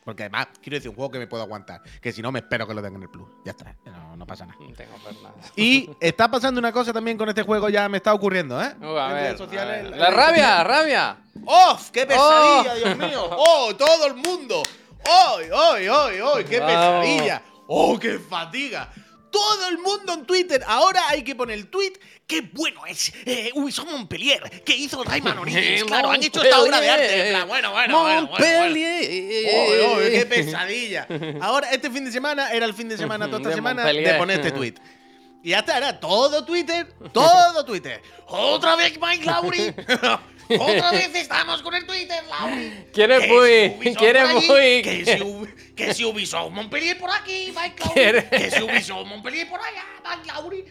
[0.04, 1.82] Porque además, quiero decir, un juego que me puedo aguantar.
[2.02, 3.28] Que si no, me espero que lo tengan en el Plus.
[3.46, 3.76] Ya está.
[3.86, 4.58] No, no pasa nada.
[4.60, 5.52] No tengo ofertas.
[5.56, 8.74] Y está pasando una cosa también con este juego, ya me está ocurriendo, ¿eh?
[8.82, 9.94] Uh, a En ver, redes sociales, a ver.
[9.94, 11.18] en La rabia, rabia.
[11.46, 11.78] ¡Oh!
[11.94, 12.76] ¡Qué pesadilla, Oh.
[12.76, 13.30] Dios mío!
[13.30, 13.76] ¡Oh!
[13.78, 14.64] ¡Todo el mundo!
[15.06, 15.40] ¡Oh!
[15.54, 15.76] ¡Oh!
[15.90, 16.10] ¡Oh!
[16.34, 16.44] ¡Oh!
[16.48, 17.06] ¡Qué Vamos.
[17.06, 17.42] pesadilla!
[17.68, 18.00] ¡Oh!
[18.00, 18.92] ¡Qué fatiga!
[19.32, 20.64] Todo el mundo en Twitter.
[20.66, 21.94] Ahora hay que poner el tweet.
[22.26, 24.64] ¡Qué bueno es eh, Ubisoft Montpellier!
[24.64, 25.84] Que hizo Rayman Origins.
[25.84, 27.28] Claro, han hecho esta obra de arte.
[27.28, 28.56] En plan, bueno, bueno, bueno, bueno, bueno.
[28.64, 29.50] Montpellier.
[29.54, 31.08] ¡Oh, oh, qué pesadilla!
[31.42, 34.14] Ahora, este fin de semana era el fin de semana, toda esta De semana, Montpellier.
[34.14, 34.74] de poner este tweet.
[35.44, 38.02] Y ya está, era todo Twitter, todo Twitter.
[38.28, 39.74] ¡Otra vez Mike Lauri!
[40.58, 42.86] ¡Otra vez estamos con el Twitter, Lauri!
[42.94, 44.82] ¿Quiere por allí, Puy?
[44.82, 48.28] Que si, Ubi- que si Ubisoft Montpellier por aquí, Mike Lauri.
[48.30, 50.66] Que si Ubisoft Montpellier por allá, Mike Lauri.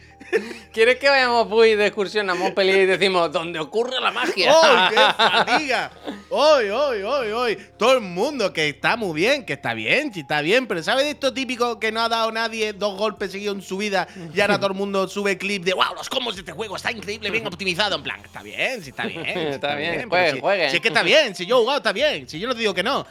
[0.72, 4.52] ¿Quieres que vayamos Puy de excursión a Montpellier y decimos donde ocurre la magia?
[4.62, 5.90] ¡Ay, qué fatiga!
[6.30, 7.68] ¡Ay, ay, ay, ay!
[7.78, 11.04] Todo el mundo que está muy bien, que está bien, sí está bien, pero ¿sabes
[11.04, 14.40] de esto típico que no ha dado nadie dos golpes seguidos en su vida y
[14.40, 17.30] ahora todo el mundo sube clip de ¡Wow, los combos de este juego está increíble,
[17.30, 17.96] bien optimizado!
[17.96, 19.24] En plan, está bien, sí está bien.
[19.24, 20.70] sí Está bien, pero jueguen, si- jueguen.
[20.70, 22.60] Si es que está bien, si yo he jugado está bien, si yo no te
[22.60, 23.06] digo que no.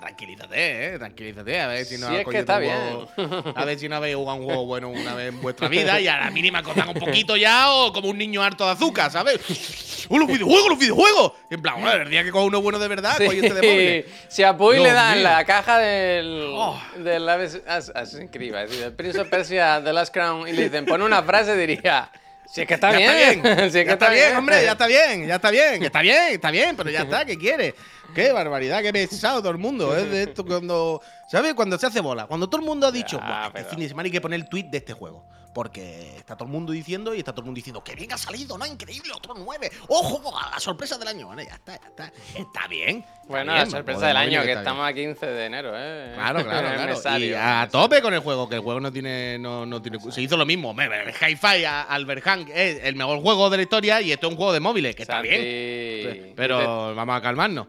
[0.00, 2.74] Tranquilízate, eh, tranquilízate, a ver si no Si es que está bien.
[3.14, 6.00] juego- A ver si no habéis jugado un juego bueno una vez en vuestra vida
[6.00, 9.10] y a la mínima dan un poquito ya o como un niño harto de azúcar,
[9.10, 10.06] ¿sabes?
[10.08, 11.32] ¡Oh, los videojuegos, los videojuegos!
[11.50, 13.26] En plan, bueno, el día que coja uno bueno de verdad, Sí.
[13.26, 14.08] coño este de.
[14.28, 16.50] Si a Puy le dan la caja del.
[16.54, 16.80] Oh.
[16.96, 20.64] del Assassin's Creed, iba a decir, del Prince of Persia The Last Crown y le
[20.64, 22.10] dicen, pon una frase, diría.
[22.52, 23.10] Si es que está ya bien.
[23.46, 25.78] está bien, si es que ya está bien, hombre, ya está bien, ya está bien,
[25.80, 27.74] que está bien, está bien, pero ya está, ¿qué quiere?
[28.14, 30.04] Qué barbaridad, qué pesado todo el mundo, ¿eh?
[30.04, 31.54] De esto cuando, ¿sabes?
[31.54, 33.78] Cuando se hace bola, cuando todo el mundo ha dicho, Ya, "Buah, este pero- fin
[33.80, 35.24] de semana hay que poner el tweet de este juego.
[35.52, 38.18] Porque está todo el mundo diciendo y está todo el mundo diciendo que bien ha
[38.18, 38.64] salido, ¿no?
[38.66, 39.70] Increíble, otro 9.
[39.88, 40.38] ¡Ojo!
[40.38, 41.26] A la sorpresa del año.
[41.26, 42.12] Bueno, ya está, ya está.
[42.36, 42.98] Está bien.
[42.98, 44.58] está Bueno, bien, la sorpresa del año, que bien.
[44.58, 46.12] estamos a 15 de enero, ¿eh?
[46.14, 46.68] Claro, claro,
[47.02, 47.18] claro.
[47.18, 49.38] y a tope con el juego, que el juego no tiene.
[49.40, 50.72] No, no tiene se hizo lo mismo.
[50.72, 54.36] Hi-Fi a- al Berhang es el mejor juego de la historia y esto es un
[54.36, 56.32] juego de móviles, que está Santi, bien.
[56.36, 57.66] Pero vamos a calmarnos.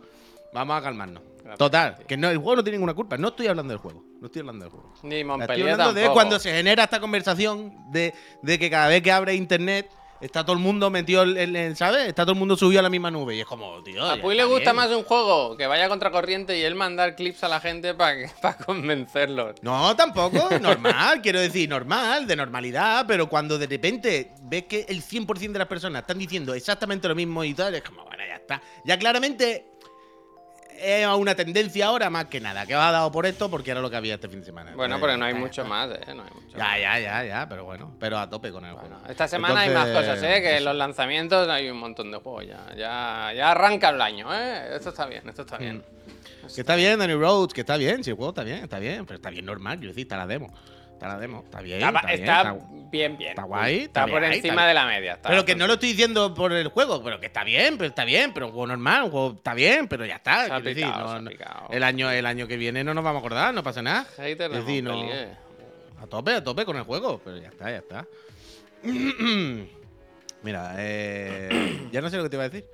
[0.53, 1.23] Vamos a calmarnos.
[1.57, 3.17] Total, que no, el juego no tiene ninguna culpa.
[3.17, 4.03] No estoy hablando del juego.
[4.19, 4.93] No estoy hablando del juego.
[5.03, 6.13] Ni Estoy Montpellier hablando de tampoco.
[6.13, 9.89] cuando se genera esta conversación de, de que cada vez que abre internet
[10.21, 12.07] está todo el mundo metido en, en- ¿sabes?
[12.07, 13.35] Está todo el mundo subido a la misma nube.
[13.35, 14.05] Y es como, tío.
[14.05, 14.75] A Puy le gusta bien.
[14.75, 18.27] más un juego que vaya contracorriente y él mandar clips a la gente para
[18.65, 19.55] convencerlos.
[19.63, 25.01] No, tampoco, normal, quiero decir, normal, de normalidad, pero cuando de repente ves que el
[25.01, 28.35] 100% de las personas están diciendo exactamente lo mismo y tal, es como, bueno, ya
[28.35, 28.61] está.
[28.85, 29.70] Ya claramente
[30.81, 33.79] es una tendencia ahora más que nada, que os ha dado por esto porque era
[33.81, 34.71] lo que había este fin de semana.
[34.75, 35.99] Bueno, porque ya no hay mucho más, ¿eh?
[36.13, 36.79] No hay mucho Ya, más.
[36.81, 39.09] ya, ya, ya, pero bueno, pero a tope con el Bueno, juego.
[39.11, 40.41] esta semana hay más cosas, ¿eh?
[40.41, 42.59] Que en los lanzamientos hay un montón de juegos ya.
[42.75, 44.75] Ya, ya arranca el año, ¿eh?
[44.75, 45.83] Esto está bien, esto está bien.
[46.53, 49.05] Que está bien, Danny Rhodes, que está bien, si el juego está bien, está bien,
[49.05, 50.51] pero está bien normal, decir, está la demo.
[51.01, 51.81] Está la demo, está bien.
[51.81, 52.53] Está, Está, bien, está
[52.91, 53.29] bien, bien.
[53.31, 55.17] está guay, Está, por bien, encima de la media.
[55.19, 58.05] Pero que no lo estoy diciendo por el juego, pero que está bien, pero está
[58.05, 60.59] bien, pero un juego normal, un juego está bien, pero ya está.
[60.59, 61.31] Decir, no- no-
[61.71, 64.05] el, año, el año que viene no nos vamos a acordar, no pasa nada.
[64.19, 65.01] Es decir, no-.
[65.99, 68.05] A tope, a tope con el juego, pero ya está, ya está.
[70.43, 72.69] Mira, eh, ya no sé lo que te iba a decir.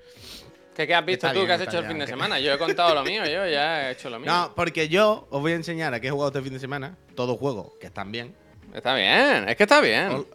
[0.78, 2.40] ¿Qué, qué has visto tú bien, que has hecho el fin de semana?
[2.40, 4.32] Yo he contado lo mío, yo ya he hecho lo mío.
[4.32, 6.96] No, porque yo os voy a enseñar a qué he jugado este fin de semana,
[7.16, 8.36] todos juegos que están bien.
[8.76, 10.12] Está bien, es que está bien.
[10.12, 10.26] Os,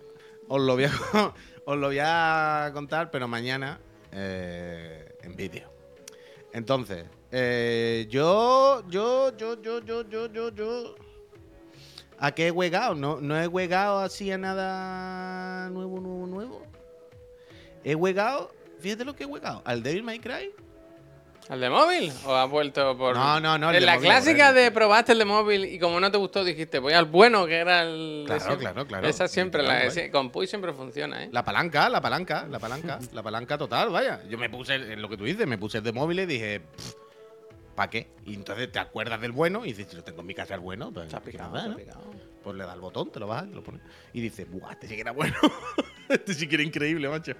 [0.48, 0.90] os lo voy a,
[1.64, 3.78] os lo voy a contar, pero mañana
[4.10, 5.72] eh, en vídeo.
[6.52, 10.94] Entonces, eh, yo, yo, yo, yo, yo, yo, yo, yo.
[12.18, 12.96] ¿A qué he juegado?
[12.96, 16.66] No, no he juegado así a nada nuevo, nuevo, nuevo.
[17.84, 20.50] He jugado, fíjate lo que he jugado, al Devil May Cry.
[21.48, 22.12] ¿Al de móvil?
[22.24, 23.16] ¿O has vuelto por.?
[23.16, 25.98] No, no, no, el En la móvil, clásica de probaste el de móvil y como
[25.98, 28.22] no te gustó, dijiste, voy al bueno, que era el.
[28.26, 29.08] Claro, claro, claro.
[29.08, 31.28] Esa siempre, la ese- con Puy siempre funciona, ¿eh?
[31.32, 34.22] La palanca, la palanca, la palanca, la palanca total, vaya.
[34.28, 36.62] Yo me puse, en lo que tú dices, me puse el de móvil y dije,
[37.74, 38.08] ¿para qué?
[38.24, 40.60] Y entonces te acuerdas del bueno y dices, si lo tengo en mi casa el
[40.60, 41.76] bueno, pues, ¿qué picado, más da, se ha no?
[41.76, 42.10] picado.
[42.44, 43.82] Pues le das al botón, te lo bajas y lo pones.
[44.12, 45.34] Y dices, ¡buah, este sí que era bueno!
[46.08, 47.32] este sí que era increíble, macho.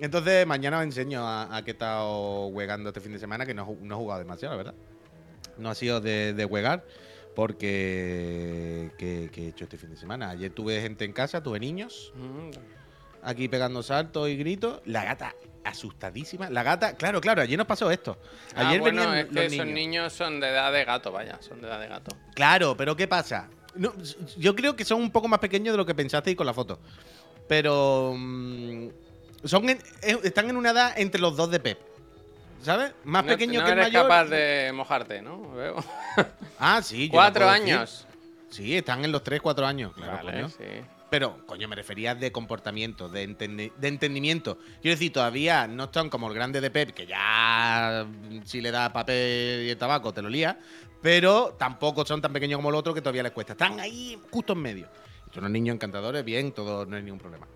[0.00, 3.54] Entonces, mañana os enseño a, a qué he estado juegando este fin de semana, que
[3.54, 4.74] no, no he jugado demasiado, la verdad.
[5.58, 6.84] No ha sido de, de jugar,
[7.34, 8.90] porque.
[8.98, 10.30] ¿qué, qué he hecho este fin de semana?
[10.30, 12.50] Ayer tuve gente en casa, tuve niños, Mm,
[13.22, 14.80] aquí pegando saltos y gritos.
[14.86, 15.34] La gata
[15.64, 16.48] asustadísima.
[16.48, 18.16] La gata, claro, claro, ayer nos pasó esto.
[18.54, 19.74] Ah, Ayer bueno, venían es que los esos niños.
[19.74, 22.16] niños son de edad de gato, vaya, son de edad de gato.
[22.34, 23.50] Claro, pero ¿qué pasa?
[23.74, 23.92] No,
[24.38, 26.78] yo creo que son un poco más pequeños de lo que pensasteis con la foto.
[27.46, 28.14] Pero.
[28.16, 28.88] mm,
[29.44, 29.78] son en-
[30.22, 31.78] están en una edad entre los dos de Pep.
[32.62, 32.92] ¿Sabes?
[33.04, 34.02] Más no, pequeño no que el eres mayor.
[34.02, 35.50] capaz de mojarte, ¿no?
[35.52, 35.76] Veo.
[36.58, 37.06] Ah, sí.
[37.06, 38.06] yo Cuatro años.
[38.50, 39.94] Sí, están en los 3, 4 años.
[39.94, 40.48] Claro, vale, coño.
[40.50, 40.64] sí.
[41.08, 44.58] Pero, coño, me refería de comportamiento, de, entendi- de entendimiento.
[44.82, 48.70] Quiero decir, todavía no están como el grande de Pep, que ya mm, si le
[48.70, 50.58] da papel y el tabaco te lo lía,
[51.00, 53.54] pero tampoco son tan pequeños como el otro que todavía les cuesta.
[53.54, 54.88] Están ahí justo en medio.
[55.32, 57.46] Son unos niños encantadores, bien, todo, no hay ningún problema.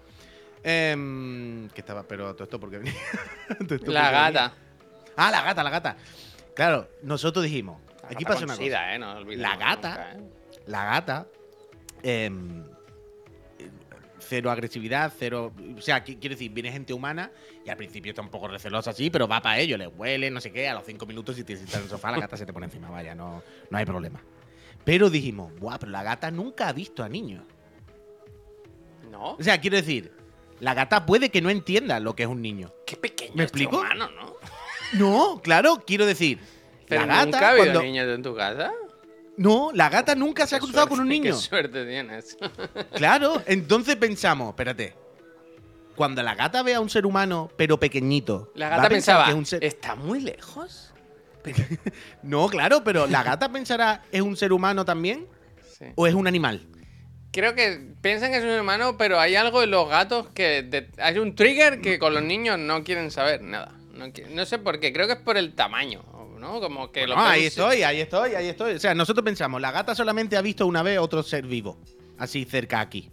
[0.66, 2.94] Em, que estaba, pero todo esto porque venía.
[3.58, 4.30] Todo esto La porque venía.
[4.30, 4.54] gata.
[5.16, 5.96] Ah, la gata, la gata.
[6.54, 8.94] Claro, nosotros dijimos, aquí Gata pasa una cosa.
[8.94, 8.98] ¿eh?
[8.98, 10.62] No olvidemos La gata- nunca, ¿eh?
[10.66, 11.26] La gata.
[12.02, 12.64] em,
[14.20, 15.52] cero agresividad, cero.
[15.76, 17.30] O sea, qui- quiero decir, viene gente humana
[17.64, 20.40] y al principio está un poco recelosa así, pero va para ello, le huele, no
[20.40, 20.66] sé qué.
[20.68, 22.66] A los cinco minutos, si te sientas en el sofá, la gata se te pone
[22.66, 24.22] encima, vaya, no, no hay problema.
[24.84, 27.44] Pero dijimos, buah, pero la gata nunca ha visto a niños.
[29.10, 29.32] No.
[29.34, 30.12] O sea, quiero decir,
[30.60, 32.72] la gata puede que no entienda lo que es un niño.
[32.86, 33.78] Qué pequeño ¿Me explico?
[33.78, 34.34] humano, ¿no?
[34.94, 36.38] No, claro, quiero decir.
[36.88, 38.72] Pero la nunca gata, ha habido cuando- niños en tu casa.
[39.36, 41.32] No, la gata nunca se ha cruzado con un niño.
[41.34, 42.36] Qué suerte tienes.
[42.94, 44.94] Claro, entonces pensamos, espérate.
[45.96, 49.24] Cuando la gata ve a un ser humano, pero pequeñito, La ¿va a gata pensaba,
[49.24, 50.92] que es un ser- ¿está muy lejos?
[52.22, 55.26] No, claro, pero la gata pensará, ¿es un ser humano también?
[55.78, 55.86] Sí.
[55.96, 56.66] ¿O es un animal?
[57.34, 60.62] Creo que piensan que es un hermano, pero hay algo en los gatos que...
[60.62, 63.72] de- hay un trigger que con los niños no quieren saber nada.
[64.30, 66.02] No, sé por qué, creo que es por el tamaño,
[66.38, 66.60] ¿no?
[66.60, 68.74] Como que No, los ahí estoy, ahí estoy, ahí estoy.
[68.74, 71.76] O sea, nosotros pensamos, la gata solamente ha visto una vez otro ser vivo,
[72.18, 73.10] así cerca aquí.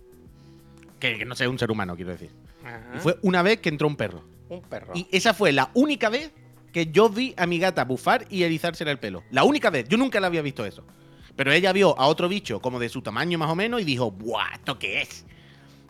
[0.99, 2.29] Que, que no sea un ser humano, quiero decir.
[2.63, 2.93] Ajá.
[2.95, 4.23] Y fue una vez que entró un perro.
[4.49, 4.91] un perro.
[4.95, 6.31] Y esa fue la única vez
[6.71, 9.23] que yo vi a mi gata bufar y erizársele el pelo.
[9.31, 9.87] La única vez.
[9.87, 10.83] Yo nunca la había visto eso.
[11.41, 14.11] Pero ella vio a otro bicho como de su tamaño más o menos y dijo,
[14.11, 14.53] ¡buah!
[14.53, 15.25] ¿Esto qué es?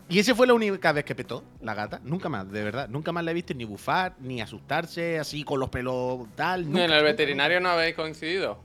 [0.08, 2.00] Y esa fue la única vez que petó la gata.
[2.04, 2.88] Nunca más, de verdad.
[2.88, 6.62] Nunca más la he visto ni bufar, ni asustarse así con los pelos tal.
[6.62, 8.62] ¿En el nunca, veterinario no habéis coincidido?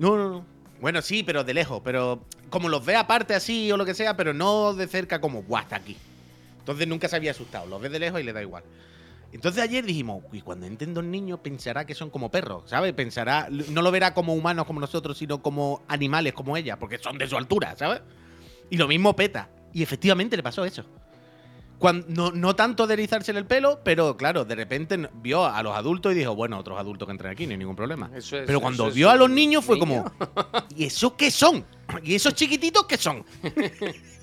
[0.00, 0.44] No, no, no.
[0.80, 1.82] Bueno, sí, pero de lejos.
[1.84, 5.44] Pero como los ve aparte así o lo que sea, pero no de cerca como,
[5.44, 5.60] ¡buah!
[5.60, 5.96] Está aquí.
[6.58, 7.66] Entonces nunca se había asustado.
[7.68, 8.64] Los ve de lejos y le da igual.
[9.32, 12.92] Entonces ayer dijimos, y cuando entren dos niños pensará que son como perros, ¿sabes?
[12.94, 17.18] Pensará, no lo verá como humanos como nosotros, sino como animales como ella, porque son
[17.18, 18.00] de su altura, ¿sabes?
[18.70, 19.50] Y lo mismo peta.
[19.74, 20.84] Y efectivamente le pasó eso.
[21.78, 25.76] Cuando, no, no tanto de erizársele el pelo, pero claro, de repente vio a los
[25.76, 28.10] adultos y dijo, bueno, otros adultos que entren aquí, no hay ningún problema.
[28.16, 30.04] Es- pero cuando eso vio a los un niños fue niño.
[30.04, 31.64] como, ¿y esos qué son?
[32.02, 33.24] ¿Y esos chiquititos qué son?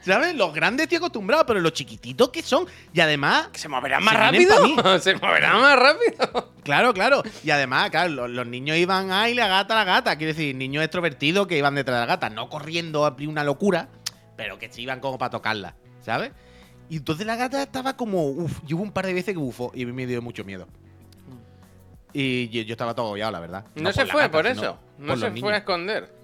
[0.00, 0.34] ¿Sabes?
[0.34, 2.66] Los grandes estoy acostumbrado, pero los chiquititos qué son?
[2.92, 4.98] Y además, ¿Que se moverán Se más pa' rápido?
[5.00, 6.52] ¿Se moverán más rápido?
[6.62, 7.22] Claro, claro.
[7.44, 10.16] Y además, claro, los, los niños iban, ay, la gata, la gata.
[10.16, 13.88] Quiero decir, niños extrovertidos que iban detrás de la gata, no corriendo a una locura,
[14.36, 16.32] pero que se iban como para tocarla, ¿sabes?
[16.88, 19.70] Y entonces la gata estaba como, uff, y hubo un par de veces que bufó
[19.74, 20.66] y me dio mucho miedo.
[22.12, 23.64] Y yo, yo estaba todo agobiado, la verdad.
[23.74, 24.78] No, se fue gata, por eso.
[24.98, 26.19] No por se fue a esconder.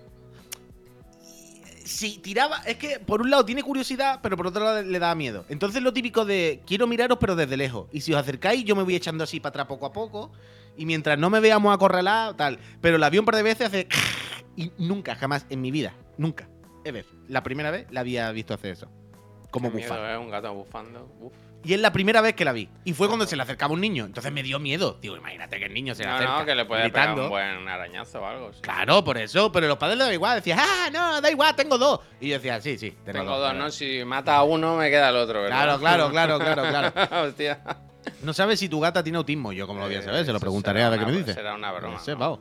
[1.86, 5.14] Si tiraba, es que por un lado tiene curiosidad, pero por otro lado le da
[5.14, 5.44] miedo.
[5.48, 7.88] Entonces lo típico de quiero miraros pero desde lejos.
[7.92, 10.32] Y si os acercáis, yo me voy echando así para atrás poco a poco.
[10.76, 12.58] Y mientras no me veamos acorralado, tal.
[12.80, 13.88] Pero la vi un par de veces hace.
[14.56, 16.48] Y nunca, jamás en mi vida, nunca.
[16.84, 17.06] Ever.
[17.28, 18.88] La primera vez la había visto hacer eso.
[19.50, 20.14] Como miedo, bufar.
[20.14, 20.18] ¿eh?
[20.18, 21.08] Un gato bufando.
[21.20, 21.32] Uf.
[21.64, 22.68] Y es la primera vez que la vi.
[22.84, 24.04] Y fue cuando se le acercaba un niño.
[24.04, 24.98] Entonces me dio miedo.
[25.02, 26.38] Digo, imagínate que el niño se le No, acerca.
[26.38, 27.22] no, que le puede pegar gritando.
[27.24, 28.52] un buen arañazo o algo.
[28.52, 28.60] sí.
[28.60, 29.50] Claro, por eso.
[29.50, 30.36] Pero los padres le da igual.
[30.36, 32.00] Decían, ah, no, da igual, tengo dos.
[32.20, 33.54] Y yo decía, sí, sí, tengo, Tengo dos.
[33.54, 33.70] ¿no?
[33.70, 35.56] Si mata a uno, me queda el otro, ¿verdad?
[35.78, 37.22] Claro, claro, claro, claro, claro.
[37.28, 37.60] Hostia.
[38.22, 39.52] No sabes si tu gata tiene autismo.
[39.52, 41.34] Yo, como lo voy a saber, se lo preguntaré será a ver qué me dice.
[41.34, 42.38] será una broma, No sé, vamos.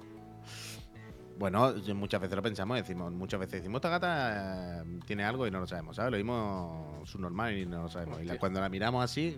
[1.37, 5.51] Bueno, muchas veces lo pensamos, decimos, muchas veces decimos, esta gata eh, tiene algo y
[5.51, 6.11] no lo sabemos, ¿sabes?
[6.11, 8.21] Lo mismo su normal y no lo sabemos.
[8.21, 9.37] Y la- cuando la miramos así,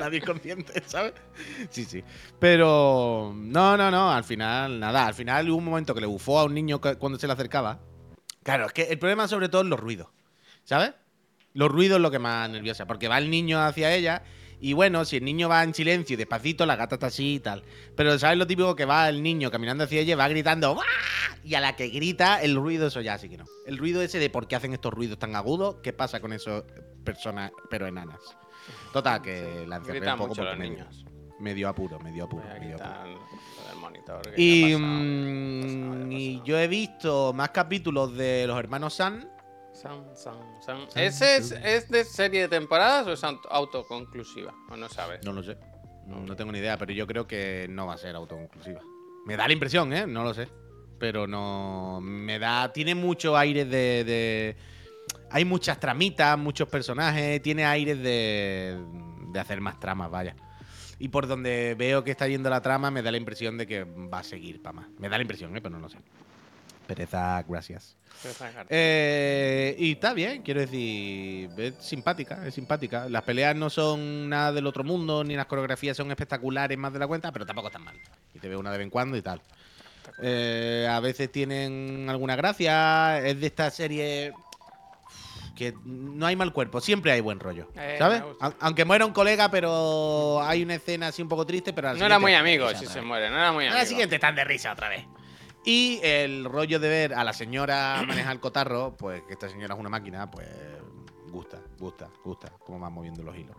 [0.00, 1.12] Nadie es consciente, ¿sabes?
[1.70, 2.02] Sí, sí.
[2.38, 5.06] Pero no, no, no, al final, nada.
[5.08, 7.34] Al final hubo un momento que le bufó a un niño cu- cuando se le
[7.34, 7.78] acercaba.
[8.42, 10.08] Claro, es que el problema sobre todo es los ruidos,
[10.64, 10.94] ¿sabes?
[11.52, 14.22] Los ruidos es lo que más nerviosa, porque va el niño hacia ella
[14.62, 17.40] y bueno, si el niño va en silencio y despacito, la gata está así y
[17.40, 17.64] tal.
[17.96, 20.86] Pero ¿sabes lo típico que va el niño caminando hacia ella va gritando "¡Guau!",
[21.42, 23.44] Y a la que grita, el ruido, eso ya sí que no.
[23.66, 26.62] El ruido ese de por qué hacen estos ruidos tan agudos, ¿qué pasa con esas
[27.04, 28.20] personas, pero enanas?
[28.92, 31.04] Total, que la encerré un poco mucho los niños.
[31.40, 33.18] medio apuro, medio apuro, medio apuro.
[33.80, 34.22] monitor.
[34.36, 36.44] Y, mm, y pasado.
[36.46, 39.28] yo he visto más capítulos de los hermanos San.
[39.82, 40.78] San, san, san.
[40.94, 44.54] ¿Ese es, es de serie de temporadas o es auto- autoconclusiva?
[44.70, 45.24] ¿O no sabes?
[45.24, 45.56] No lo sé.
[46.06, 48.80] No, no tengo ni idea, pero yo creo que no va a ser autoconclusiva.
[49.26, 50.06] Me da la impresión, ¿eh?
[50.06, 50.48] No lo sé.
[50.98, 52.00] Pero no.
[52.00, 52.72] Me da.
[52.72, 54.04] Tiene mucho aire de.
[54.04, 54.56] de-
[55.30, 57.42] Hay muchas tramitas, muchos personajes.
[57.42, 58.78] Tiene aires de.
[59.32, 60.36] de hacer más tramas, vaya.
[60.98, 63.82] Y por donde veo que está yendo la trama, me da la impresión de que
[63.84, 64.88] va a seguir para más.
[64.98, 65.60] Me da la impresión, ¿eh?
[65.60, 65.98] Pero no lo sé.
[66.94, 67.96] Pereza, gracias.
[68.68, 73.08] Eh, y está bien, quiero decir, es simpática, es simpática.
[73.08, 76.98] Las peleas no son nada del otro mundo, ni las coreografías son espectaculares más de
[76.98, 77.96] la cuenta, pero tampoco están mal.
[78.34, 79.40] Y te veo una de vez en cuando y tal.
[80.22, 84.32] Eh, a veces tienen alguna gracia, es de esta serie
[85.56, 88.22] que no hay mal cuerpo, siempre hay buen rollo, Eh, ¿sabes?
[88.40, 91.98] A- Aunque muera un colega, pero hay una escena así un poco triste, pero al
[91.98, 93.80] No era muy amigo si se muere, no era muy A amigo.
[93.82, 95.04] la siguiente están de risa otra vez.
[95.64, 99.74] Y el rollo de ver a la señora manejar el cotarro, pues que esta señora
[99.74, 100.48] es una máquina, pues
[101.30, 103.56] gusta, gusta, gusta, cómo van moviendo los hilos.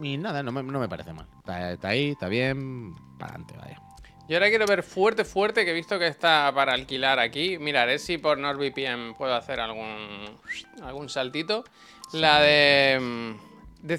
[0.00, 1.26] Y nada, no me, no me parece mal.
[1.38, 3.82] Está, está ahí, está bien, para adelante, vaya.
[4.28, 7.58] Yo ahora quiero ver fuerte, fuerte, que he visto que está para alquilar aquí.
[7.58, 10.36] Miraré si por NordVPN puedo hacer algún,
[10.82, 11.64] algún saltito.
[12.12, 12.98] La de...
[13.00, 13.92] mm,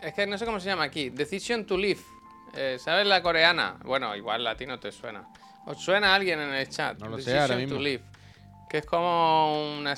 [0.00, 1.10] es que no sé cómo se llama aquí.
[1.10, 2.00] Decision to Live.
[2.54, 3.78] Eh, ¿Sabes la coreana?
[3.84, 5.28] Bueno, igual a ti no te suena.
[5.68, 6.98] ¿Os suena a alguien en el chat?
[6.98, 7.32] No lo sé
[7.68, 7.78] to.
[7.78, 8.02] Live.
[8.68, 9.94] Que es como una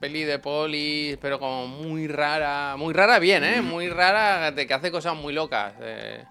[0.00, 2.74] peli de poli, pero como muy rara.
[2.76, 3.60] Muy rara bien, ¿eh?
[3.62, 5.74] Muy rara, de que hace cosas muy locas.
[5.80, 6.24] eh.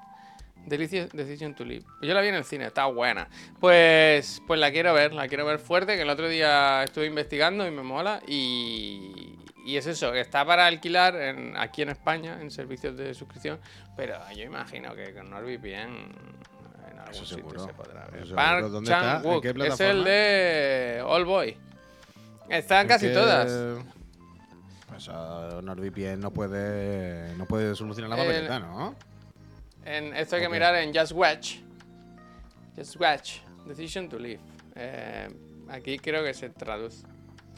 [0.66, 1.86] Delicious Decision to Live.
[2.02, 3.30] Yo la vi en el cine, está buena.
[3.62, 7.66] Pues, pues la quiero ver, la quiero ver fuerte, que el otro día estuve investigando
[7.66, 8.22] y me mola.
[8.28, 13.14] Y, y es eso, que está para alquilar en- aquí en España, en servicios de
[13.14, 13.60] suscripción.
[13.96, 16.12] Pero yo imagino que con NordVPN
[16.92, 18.16] en algún Eso sitio seguro, se podrá ver.
[18.16, 18.36] eso seguro.
[18.36, 19.00] Park ¿Dónde está?
[19.18, 21.58] ¿En Chan-wook, qué es el de All Boy.
[22.50, 23.84] Están casi que, todas.
[24.88, 28.96] Pues uh, NordVPN no puede, no puede solucionar la El- papeleta, ¿no?
[29.86, 30.54] En, esto hay que Ok.
[30.54, 31.58] mirar en Just Watch.
[32.76, 33.40] Just Watch.
[33.66, 34.40] Decision to Live.
[34.76, 35.28] Eh,
[35.70, 37.06] aquí creo que se traduce.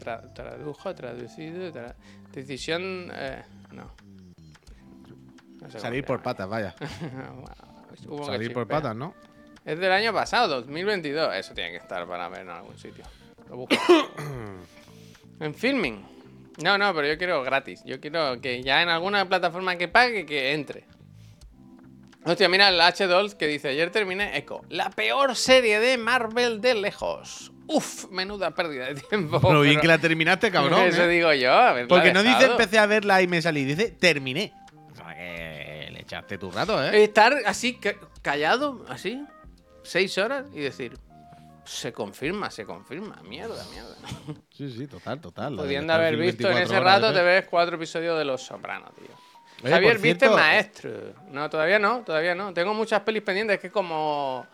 [0.03, 1.71] tra- tradujo, traducido.
[1.71, 1.95] tra-
[2.33, 3.11] decisión.
[3.13, 3.83] eh, no.
[3.83, 6.73] No sé cómo Salir por patas, vaya.
[6.81, 7.45] Hubo
[8.25, 9.13] Salir por patas, ¿no?
[9.65, 11.35] Es del año pasado, 2022.
[11.35, 13.03] Eso tiene que estar para ver en algún sitio.
[13.49, 13.75] Lo busco.
[15.39, 16.05] en filming.
[16.63, 17.81] No, no, pero yo quiero gratis.
[17.85, 20.85] Yo quiero que ya en alguna plataforma que pague, que entre.
[22.25, 24.61] Hostia, mira el H2 que dice: Ayer terminé Echo.
[24.69, 27.51] La peor serie de Marvel de lejos.
[27.67, 29.39] Uf, menuda pérdida de tiempo.
[29.39, 30.81] Pero bien pero- que la terminaste, cabrón.
[30.87, 31.07] Eso ¿eh?
[31.07, 31.51] digo yo.
[31.87, 34.53] Porque no dice empecé a verla y me salí, dice terminé.
[36.09, 37.03] Echaste tu rato, ¿eh?
[37.03, 39.23] Estar así, ca- callado, así,
[39.83, 40.97] seis horas y decir,
[41.65, 43.95] se confirma, se confirma, mierda, mierda.
[44.51, 45.55] Sí, sí, total, total.
[45.55, 47.13] Pudiendo haber visto en 24 ese rato, ¿eh?
[47.13, 49.07] te ves cuatro episodios de Los Sopranos, tío.
[49.63, 50.91] Oye, Javier, viste cierto, Maestro.
[51.31, 52.53] No, todavía no, todavía no.
[52.53, 54.45] Tengo muchas pelis pendientes, es que como,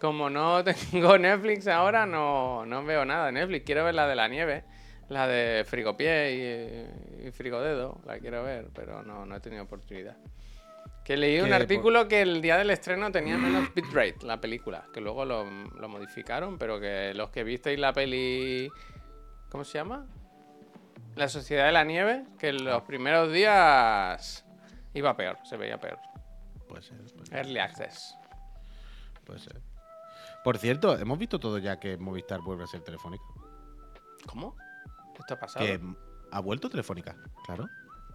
[0.00, 3.64] como no tengo Netflix ahora, no, no veo nada de Netflix.
[3.66, 4.64] Quiero ver la de la nieve,
[5.08, 6.86] la de Frigopié
[7.22, 10.16] y, y Frigodedo, la quiero ver, pero no, no he tenido oportunidad.
[11.10, 14.86] Que leí un por- artículo que el día del estreno tenía menos bitrate la película,
[14.92, 18.70] que luego lo, lo modificaron, pero que los que visteis la peli.
[19.48, 20.06] ¿Cómo se llama?
[21.16, 24.46] La Sociedad de la Nieve, que en los primeros días
[24.94, 25.98] iba peor, se veía peor.
[26.68, 28.14] Puede ser, puede ser, Early Access.
[29.24, 29.60] puede ser.
[30.44, 33.24] Por cierto, hemos visto todo ya que Movistar vuelve a ser telefónica.
[34.26, 34.54] ¿Cómo?
[35.16, 35.66] ¿Qué está pasando?
[35.66, 35.80] Que
[36.30, 37.66] ha vuelto telefónica, claro.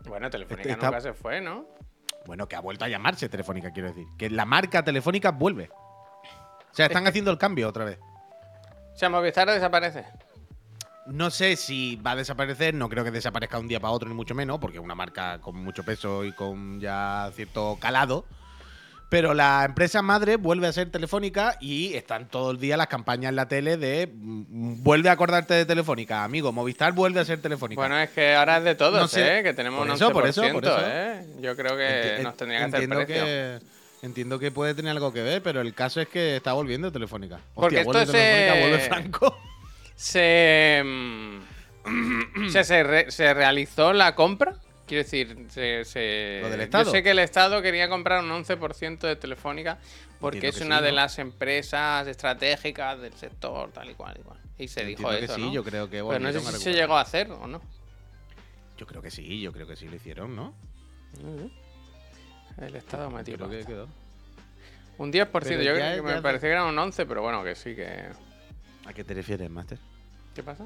[0.08, 1.68] Bueno, Telefónica Está- nunca se fue, ¿no?
[2.26, 4.08] Bueno, que ha vuelto a llamarse telefónica, quiero decir.
[4.18, 5.70] Que la marca telefónica vuelve.
[5.72, 8.00] O sea, están haciendo el cambio otra vez.
[8.94, 10.06] O sea, Movistar desaparece.
[11.06, 14.16] No sé si va a desaparecer, no creo que desaparezca un día para otro, ni
[14.16, 18.26] mucho menos, porque es una marca con mucho peso y con ya cierto calado.
[19.08, 23.30] Pero la empresa madre vuelve a ser Telefónica y están todo el día las campañas
[23.30, 26.52] en la tele de mm, vuelve a acordarte de Telefónica, amigo.
[26.52, 27.80] Movistar vuelve a ser Telefónica.
[27.80, 29.40] Bueno, es que ahora es de todos, No sé.
[29.40, 29.44] ¿eh?
[29.44, 30.78] Que tenemos Por un eso, 11%, por eso, por eso.
[30.84, 31.26] ¿eh?
[31.40, 33.06] Yo creo que Enti- nos tendría que hacer precio.
[33.06, 33.60] que
[34.02, 37.40] entiendo que puede tener algo que ver, pero el caso es que está volviendo Telefónica.
[37.54, 39.38] Porque esto vuelve es, Telefónica, vuelve Franco.
[39.96, 44.56] Se, mm, se, se, re- se realizó la compra.
[44.88, 46.84] Quiero decir, se, se- ¿Lo del Estado?
[46.86, 49.80] Yo sé que el Estado quería comprar un 11% de Telefónica
[50.20, 50.96] porque es una sí, de ¿no?
[50.98, 54.16] las empresas estratégicas del sector, tal y cual.
[54.20, 54.40] y cual.
[54.60, 55.54] Y se dijo Entiendo que eso, sí, ¿no?
[55.54, 56.76] yo creo que Pero no sé si se recuperar.
[56.76, 57.62] llegó a hacer o no.
[58.78, 60.54] Yo creo que sí, yo creo que sí lo hicieron, ¿no?
[62.62, 63.88] El Estado metió Creo que quedó.
[64.98, 67.44] Un 10%, Pero yo creo que me ya- parecía que era un 11, pero bueno,
[67.44, 68.10] que sí, que...
[68.86, 69.78] ¿A qué te refieres, Master?
[70.34, 70.66] ¿Qué pasa?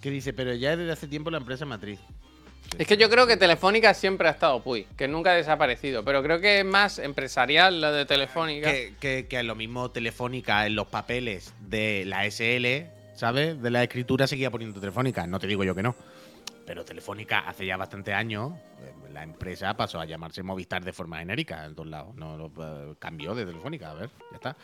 [0.00, 1.98] Que dice, pero ya desde hace tiempo la empresa matriz.
[2.78, 6.22] Es que yo creo que Telefónica siempre ha estado Puy, que nunca ha desaparecido, pero
[6.22, 8.70] creo que es más empresarial lo de Telefónica.
[8.70, 13.60] Que, que, que lo mismo Telefónica en los papeles de la SL, ¿sabes?
[13.62, 15.26] De la escritura seguía poniendo Telefónica.
[15.26, 15.94] No te digo yo que no.
[16.66, 21.18] Pero Telefónica hace ya bastante años, eh, la empresa pasó a llamarse Movistar de forma
[21.18, 22.14] genérica en todos lados.
[22.16, 24.56] No, no, eh, cambió de Telefónica, a ver, ya está.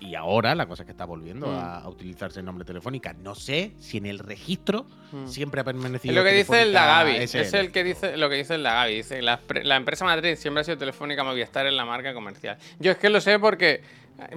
[0.00, 1.56] Y ahora la cosa es que está volviendo Mm.
[1.56, 3.12] a, a utilizarse el nombre Telefónica.
[3.14, 5.26] No sé si en el registro Mm.
[5.26, 6.12] siempre ha permanecido.
[6.12, 7.40] Es lo que dice el SL.
[7.40, 10.60] es el que dice lo que dice el Lagavi, dice la, la empresa matriz siempre
[10.60, 12.58] ha sido Telefónica Movistar en la marca comercial.
[12.78, 13.82] Yo es que lo sé porque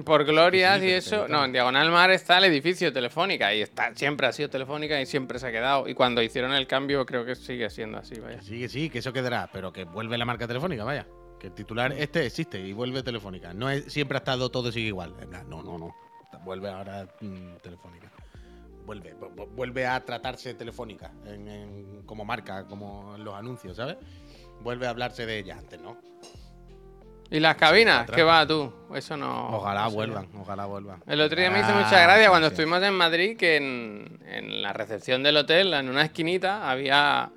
[0.04, 3.94] por glorias sí, y eso, no, en Diagonal Mar está el edificio Telefónica y está
[3.94, 7.24] siempre ha sido Telefónica y siempre se ha quedado y cuando hicieron el cambio creo
[7.24, 8.40] que sigue siendo así, vaya.
[8.42, 11.06] Sí, que eso quedará, pero que vuelve la marca telefónica, vaya.
[11.42, 13.52] Que el titular este existe y vuelve telefónica.
[13.52, 15.12] No es, siempre ha estado todo sigue igual.
[15.48, 15.92] No, no, no.
[16.44, 18.12] Vuelve ahora mm, telefónica.
[18.86, 23.76] Vuelve, vu- vu- vuelve a tratarse telefónica en- en- como marca, como en los anuncios,
[23.76, 23.96] ¿sabes?
[24.60, 25.96] Vuelve a hablarse de ella antes, ¿no?
[27.28, 28.08] ¿Y las cabinas?
[28.08, 28.72] ¿Qué va tú?
[28.94, 29.56] Eso no.
[29.56, 31.02] Ojalá no vuelvan, ojalá vuelvan.
[31.08, 34.62] El otro día me hizo Ojalá, mucha gracia cuando estuvimos en Madrid que en, en
[34.62, 37.32] la recepción del hotel, en una esquinita, había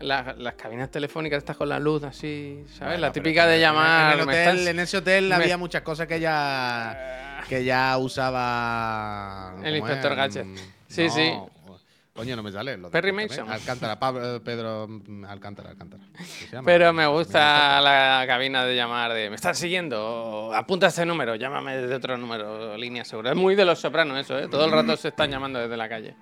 [0.00, 2.80] la- las cabinas telefónicas estas con la luz así, ¿sabes?
[2.94, 4.14] Bueno, la típica de llamar.
[4.14, 4.70] En, el "Me hotel- estás-".
[4.70, 10.12] en ese hotel me- había muchas cosas que ya que ya usaba El ¿cómo inspector
[10.12, 10.18] es?
[10.18, 10.46] Gadget.
[10.46, 10.56] Mm,
[10.88, 11.32] Sí, sí.
[12.14, 12.76] Coño, no me sale.
[12.76, 13.50] lo Perry Mason.
[13.50, 16.04] Alcántara, Pablo- Pedro mm, Alcántara, Alcántara.
[16.64, 20.52] Pero me gusta la cabina de llamar de ¿me estás siguiendo?
[20.54, 23.30] Apunta este número, llámame desde otro número, línea segura.
[23.32, 24.46] Es muy de los sopranos eso, ¿eh?
[24.48, 26.14] Todo el rato se están llamando desde la calle.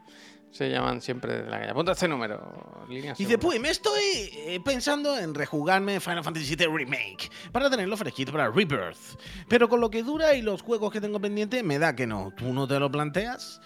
[0.53, 1.71] Se llaman siempre desde la calle.
[1.71, 4.03] Apunta este número, línea Dice, pues me estoy
[4.35, 9.19] eh, pensando en rejugarme Final Fantasy VII Remake para tenerlo fresquito para Rebirth.
[9.49, 12.33] Pero con lo que dura y los juegos que tengo pendientes, me da que no.
[12.37, 13.63] ¿Tú no te lo planteas?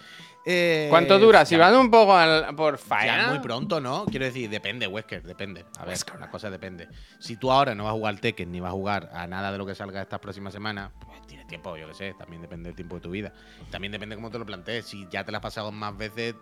[0.49, 1.45] Eh, ¿Cuánto dura?
[1.45, 3.27] Si ya- vas un poco al- por Ya faena.
[3.31, 4.05] muy pronto, ¿no?
[4.05, 5.65] Quiero decir, depende, Wesker, depende.
[5.77, 6.87] A ver, la cosa depende.
[7.19, 9.57] Si tú ahora no vas a jugar Tekken ni vas a jugar a nada de
[9.57, 12.13] lo que salga estas próximas semanas, pues tienes tiempo, yo qué sé.
[12.17, 13.33] También depende del tiempo de tu vida.
[13.71, 14.85] También depende cómo te lo plantees.
[14.85, 16.35] Si ya te lo has pasado más veces,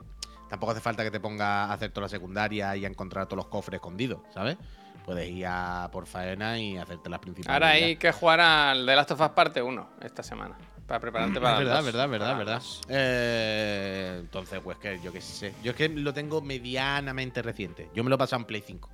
[0.49, 3.37] tampoco hace falta que te pongas a hacer toda la secundaria y a encontrar todos
[3.37, 4.57] los cofres escondidos, ¿sabes?
[5.05, 7.53] Puedes ir a por faena y hacerte las principales.
[7.53, 10.57] Ahora hay que jugar al The Last of Us parte 1 esta semana.
[10.87, 11.85] Para prepararte para Es verdad, dos.
[11.85, 12.61] verdad, verdad, verdad.
[12.89, 15.53] Eh, entonces, pues que yo qué sé.
[15.63, 17.89] Yo es que lo tengo medianamente reciente.
[17.95, 18.89] Yo me lo he pasado en Play 5.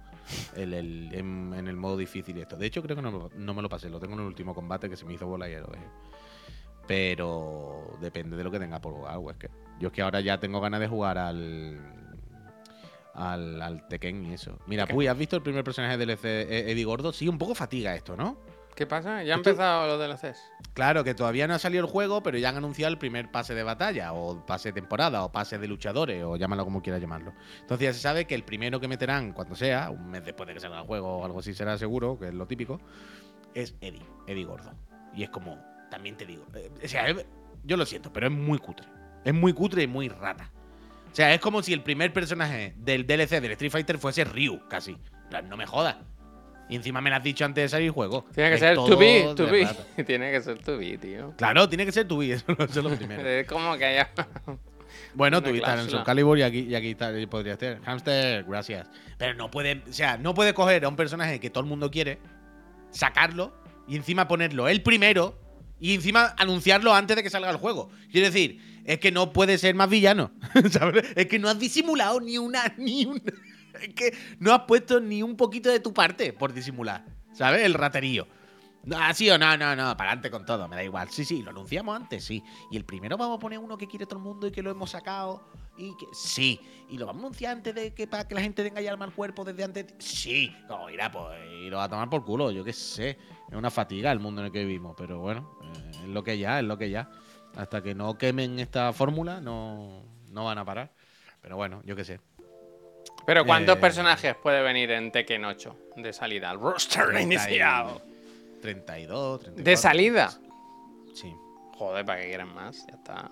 [0.55, 2.55] el- el- en, en el modo difícil y esto.
[2.55, 3.89] De hecho, creo que no, me lo- no me lo pasé.
[3.89, 5.83] Lo tengo en el último combate que se me hizo bola y lo dejé.
[6.91, 9.49] Pero depende de lo que tenga por jugar, Wesker.
[9.79, 11.79] Yo es que ahora ya tengo ganas de jugar al.
[13.13, 14.59] Al, al Tekken y eso.
[14.67, 14.85] Mira.
[14.87, 17.13] Puy, ¿has visto el primer personaje del Eddie Gordo?
[17.13, 18.37] Sí, un poco fatiga esto, ¿no?
[18.75, 19.23] ¿Qué pasa?
[19.23, 20.37] Ya han empezado los DLCs.
[20.73, 23.55] Claro, que todavía no ha salido el juego, pero ya han anunciado el primer pase
[23.55, 27.33] de batalla, o pase de temporada, o pase de luchadores, o llámalo como quieras llamarlo.
[27.61, 30.55] Entonces ya se sabe que el primero que meterán, cuando sea, un mes después de
[30.55, 32.81] que salga el juego o algo así será seguro, que es lo típico,
[33.53, 34.73] es Eddie, Eddie Gordo.
[35.13, 37.23] Y es como, también te digo, eh, o sea, es-
[37.63, 38.87] yo lo siento, pero es muy cutre.
[39.23, 40.49] Es muy cutre y muy rata.
[41.11, 44.67] O sea, es como si el primer personaje del DLC del Street Fighter fuese Ryu,
[44.67, 44.97] casi.
[45.47, 45.97] No me jodas.
[46.69, 48.25] Y encima me lo has dicho antes de salir el juego.
[48.33, 49.65] Tiene que Es ser to be, to be.
[49.65, 49.83] rata.
[50.07, 51.33] Tiene que ser to be, tío.
[51.37, 53.27] Claro, tiene que ser tu eso, eso es lo primero.
[53.27, 54.09] Es como que haya.
[55.13, 55.89] Bueno, estás en cláusula.
[55.89, 57.81] Soul Calibur y aquí, y aquí está- y podría estar.
[57.83, 58.89] Hamster, gracias.
[59.17, 61.91] Pero no puede, o sea, no puede coger a un personaje que todo el mundo
[61.91, 62.17] quiere,
[62.91, 63.53] sacarlo
[63.87, 65.37] y encima ponerlo el primero
[65.81, 67.89] y encima anunciarlo antes de que salga el juego.
[68.11, 70.31] Quiero decir, es que no puede ser más villano.
[70.71, 71.11] ¿sabes?
[71.15, 73.09] Es que no has disimulado ni una, ni.
[73.81, 77.03] Es que no has puesto ni un poquito de tu parte por disimular.
[77.33, 77.63] ¿Sabes?
[77.63, 78.27] El raterío.
[78.83, 81.09] No, así o no, no, no, para adelante con todo, me da igual.
[81.09, 82.43] Sí, sí, lo anunciamos antes, sí.
[82.69, 84.69] Y el primero vamos a poner uno que quiere todo el mundo y que lo
[84.69, 85.47] hemos sacado
[85.77, 86.59] Y que, sí.
[86.89, 88.97] ¿Y lo vamos a anunciar antes de que para que la gente tenga ya el
[88.97, 89.85] mal cuerpo desde antes?
[89.99, 90.53] Sí.
[90.67, 93.17] Como irá, pues, y lo va a tomar por culo, yo qué sé.
[93.49, 96.37] Es una fatiga el mundo en el que vivimos, pero bueno, eh, es lo que
[96.37, 97.09] ya, es lo que ya.
[97.55, 100.91] Hasta que no quemen esta fórmula, no, no van a parar.
[101.41, 102.19] Pero bueno, yo qué sé.
[103.25, 106.49] Pero ¿cuántos Eh, personajes puede venir en Tekken 8 de salida?
[106.49, 108.01] Al roster 30 y- inicial.
[108.61, 109.63] 32, 34.
[109.63, 110.31] ¿De salida?
[111.13, 111.33] Sí.
[111.77, 112.85] Joder, ¿para qué quieren más?
[112.87, 113.31] Ya está.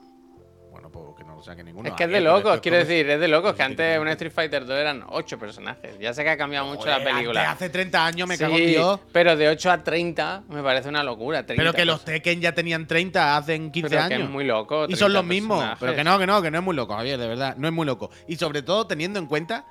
[0.81, 1.89] Bueno, pues que no lo saque ninguno.
[1.89, 3.53] es que es de locos, quiero decir, es de locos.
[3.53, 5.99] Que antes un Street Fighter 2 eran 8 personajes.
[5.99, 7.51] Ya sé que ha cambiado mucho la película.
[7.51, 8.99] hace 30 años me cago en Dios.
[9.11, 11.45] pero de 8 a 30 me parece una locura.
[11.45, 12.05] 30 Pero que los.
[12.05, 14.27] Tekken ya tenían 30 hacen 15 Pero que años.
[14.27, 14.85] es muy loco.
[14.87, 15.65] y son 30 los mismos.
[15.79, 17.55] Pero que no, que no, que no es muy loco, Javier, de verdad.
[17.57, 18.09] No es muy loco.
[18.27, 19.65] Y sobre todo teniendo en cuenta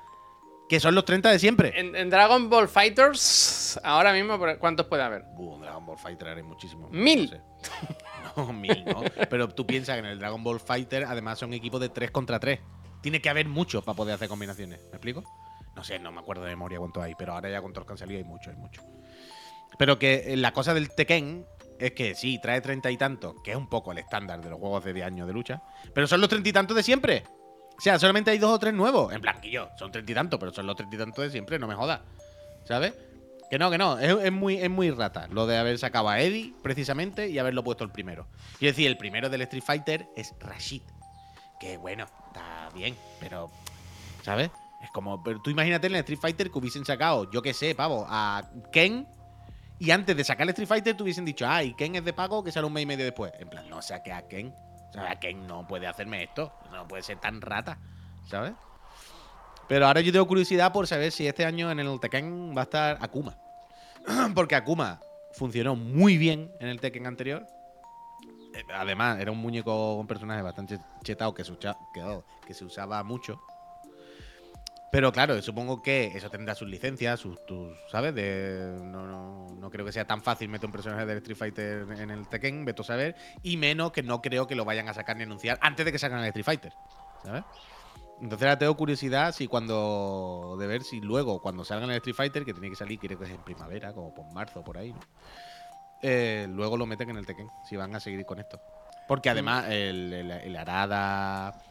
[0.69, 1.77] que son los 30 de siempre.
[1.77, 5.25] En, en Dragon Ball Fighters, ahora mismo, ¿cuántos puede haber?
[5.37, 6.91] En Dragon Ball Fighter hay muchísimos.
[6.91, 7.23] ¿Mil?
[7.23, 7.97] No, sé.
[8.37, 9.01] No, mil, no.
[9.29, 12.39] Pero tú piensas que en el Dragon Ball Fighter además son equipos de 3 contra
[12.39, 12.59] 3.
[13.01, 14.79] Tiene que haber muchos para poder hacer combinaciones.
[14.83, 15.23] ¿Me explico?
[15.75, 17.87] No sé, no me acuerdo de memoria cuánto hay, pero ahora ya con todos los
[17.87, 18.83] que han salido hay mucho, hay mucho.
[19.79, 21.45] Pero que eh, la cosa del Tekken
[21.79, 24.59] es que sí, trae treinta y tantos, que es un poco el estándar de los
[24.59, 25.63] juegos de 10 años de lucha,
[25.93, 27.23] pero son los treinta y tantos de siempre.
[27.79, 29.13] O sea, solamente hay dos o tres nuevos.
[29.13, 29.37] En plan,
[29.77, 32.01] son treinta y tantos, pero son los treinta y tantos de siempre, no me jodas.
[32.65, 32.93] ¿Sabes?
[33.49, 36.53] Que no, que no, es, muy, es muy rata lo de haber sacado a Eddie,
[36.61, 38.27] precisamente, y haberlo puesto el primero.
[38.57, 40.81] Quiero decir, el primero del Street Fighter es Rashid.
[41.57, 43.49] Que bueno, está bien, pero.
[44.23, 44.51] ¿Sabes?
[44.83, 45.23] Es como.
[45.23, 48.43] Pero tú imagínate en el Street Fighter que hubiesen sacado, yo qué sé, pavo, a
[48.73, 49.07] Ken.
[49.79, 52.11] Y antes de sacar el Street Fighter, te hubiesen dicho, ah, y Ken es de
[52.11, 53.31] pago, que sale un mes y medio después.
[53.39, 54.53] En plan, no saque a Ken.
[54.97, 56.51] A Ken no puede hacerme esto.
[56.71, 57.77] No puede ser tan rata.
[58.25, 58.53] ¿Sabes?
[59.67, 62.63] Pero ahora yo tengo curiosidad por saber si este año en el Tekken va a
[62.63, 63.35] estar Akuma.
[64.35, 64.99] Porque Akuma
[65.33, 67.45] funcionó muy bien en el Tekken anterior.
[68.55, 72.01] Eh, Además, era un muñeco con personaje bastante chetado que se, usa- que,
[72.47, 73.39] que se usaba mucho.
[74.91, 78.15] Pero claro, supongo que eso tendrá sus licencias, sus, tus, ¿sabes?
[78.15, 81.85] De, no, no, no creo que sea tan fácil meter un personaje del Street Fighter
[81.91, 83.15] en el Tekken, veto saber.
[83.43, 85.99] Y menos que no creo que lo vayan a sacar ni anunciar antes de que
[85.99, 86.73] salgan el Street Fighter,
[87.23, 87.43] ¿sabes?
[88.19, 90.57] Entonces ahora tengo curiosidad si cuando.
[90.59, 93.25] de ver si luego, cuando salgan el Street Fighter, que tiene que salir, creo que
[93.25, 94.99] es en primavera, como por marzo, por ahí, ¿no?
[96.01, 98.59] Eh, luego lo meten en el Tekken, si van a seguir con esto.
[99.07, 101.61] Porque además el, el, el Arada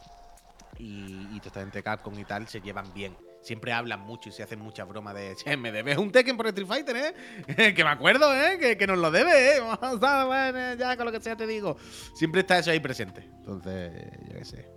[0.79, 3.15] y, y toda esta gente Capcom y tal se llevan bien.
[3.41, 6.47] Siempre hablan mucho y se hacen muchas bromas de che, me debes un Tekken por
[6.47, 7.73] Street Fighter, ¿eh?
[7.75, 8.57] que me acuerdo, ¿eh?
[8.59, 9.61] Que, que nos lo debe, ¿eh?
[9.91, 11.77] Bueno, ya con lo que sea te digo.
[12.15, 13.21] Siempre está eso ahí presente.
[13.37, 13.91] Entonces,
[14.27, 14.67] yo qué sé.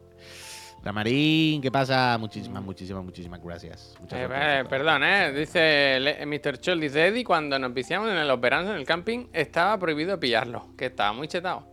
[0.84, 2.16] La Marín, ¿qué pasa?
[2.18, 3.94] Muchísimas, muchísimas, muchísimas gracias.
[4.00, 5.32] Muchas Eh, gracias eh, perdón, ¿eh?
[5.32, 6.58] Dice Le- Mr.
[6.58, 10.74] Chol, dice Eddie, cuando nos viciamos en los veranos en el camping, estaba prohibido pillarlo,
[10.76, 11.68] que estaba muy chetado.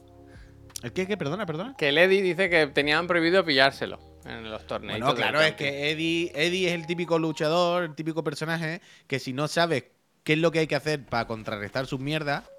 [0.84, 1.18] ¿El qué, qué?
[1.18, 1.76] Perdona, perdona.
[1.78, 5.00] Que el Eddie dice que tenían prohibido pillárselo en los torneos.
[5.00, 9.34] Bueno, claro, es que Eddie, Eddie es el típico luchador, el típico personaje que si
[9.34, 9.86] no sabes
[10.24, 12.50] qué es lo que hay que hacer para contrarrestar sus mierdas,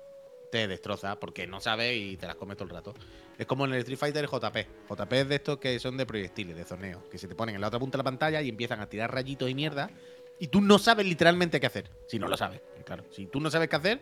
[0.51, 2.95] te destroza porque no sabes y te las comes todo el rato.
[3.39, 4.57] Es como en el Street Fighter JP.
[4.91, 7.61] JP es de estos que son de proyectiles, de zoneo, que se te ponen en
[7.61, 9.91] la otra punta de la pantalla y empiezan a tirar rayitos y mierda
[10.41, 11.91] y tú no sabes literalmente qué hacer.
[12.09, 13.05] Si no lo sabes, claro.
[13.11, 14.01] Si tú no sabes qué hacer,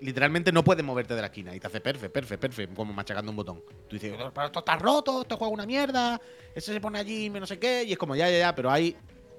[0.00, 3.30] literalmente no puedes moverte de la esquina y te hace perfecto, perfecto, perfecto, como machacando
[3.30, 3.62] un botón.
[3.88, 6.20] Tú dices, pero esto está roto, esto juega una mierda,
[6.54, 8.96] ese se pone allí, no sé qué, y es como, ya, ya, ya, pero hay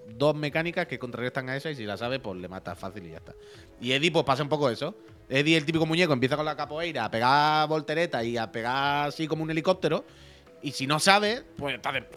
[0.08, 3.12] dos mecánicas que contrarrestan a esa y si la sabes, pues le matas fácil y
[3.12, 3.34] ya está.
[3.82, 4.96] Y Eddie, pues pasa un poco eso.
[5.30, 9.28] Eddie, el típico muñeco, empieza con la capoeira a pegar volteretas y a pegar así
[9.28, 10.06] como un helicóptero,
[10.62, 12.08] y si no sabes, pues está de...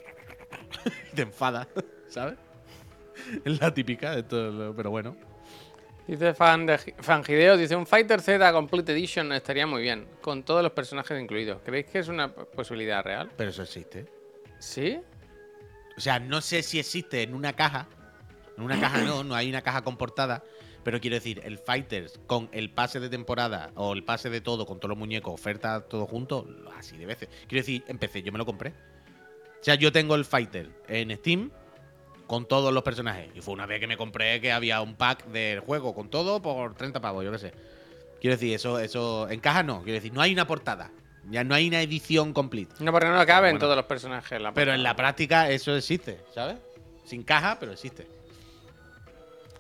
[1.15, 1.69] te enfada,
[2.09, 2.37] ¿sabes?
[3.45, 5.30] Es la típica, esto, pero bueno.
[6.11, 10.61] Dice fan de Fangideo, dice un Fighter Z Complete Edition estaría muy bien, con todos
[10.61, 11.63] los personajes incluidos.
[11.65, 13.31] ¿Creéis que es una posibilidad real?
[13.37, 14.07] Pero eso existe.
[14.59, 15.01] ¿Sí?
[15.97, 17.87] O sea, no sé si existe en una caja.
[18.59, 20.43] En una caja no, no hay una caja con portada.
[20.83, 24.67] Pero quiero decir, el Fighters con el pase de temporada o el pase de todo,
[24.67, 26.45] con todos los muñecos, oferta todo junto,
[26.77, 27.29] así de veces.
[27.47, 28.71] Quiero decir, empecé, yo me lo compré.
[28.71, 31.53] O sea, yo tengo el Fighter en Steam
[32.31, 33.29] con todos los personajes.
[33.35, 36.41] Y fue una vez que me compré que había un pack del juego con todo
[36.41, 37.53] por 30 pavos, yo qué sé.
[38.21, 39.29] Quiero decir, eso, eso.
[39.29, 40.93] En caja no, quiero decir, no hay una portada.
[41.29, 42.77] Ya no hay una edición completa.
[42.79, 43.59] No, porque no caben Bueno.
[43.59, 44.31] todos los personajes.
[44.31, 46.55] en la Pero en la práctica eso existe, ¿sabes?
[47.05, 48.07] Sin caja, pero existe.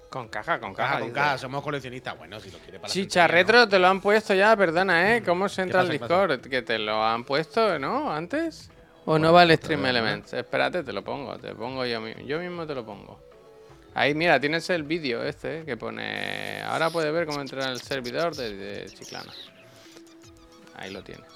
[0.09, 1.01] Con caja, con Caja caja.
[1.01, 2.17] con caja, somos coleccionistas.
[2.19, 5.23] Bueno, si lo quiere para la Chicha Retro te lo han puesto ya, perdona, ¿eh?
[5.25, 5.89] ¿Cómo se entra al?
[5.89, 6.41] Discord?
[6.41, 8.13] ¿Que te lo han puesto, no?
[8.13, 8.71] ¿Antes?
[9.05, 9.87] ¿O no va el Stream.
[9.87, 10.33] Elements?
[10.35, 12.23] Espérate, te lo pongo, te pongo yo mismo.
[12.23, 13.19] Yo mismo te lo pongo.
[13.95, 16.63] Ahí, mira, tienes el vídeo este, que pone...
[16.63, 19.33] Ahora puedes ver cómo entrar al servidor de, de Chiclana.
[20.77, 21.27] Ahí lo tienes.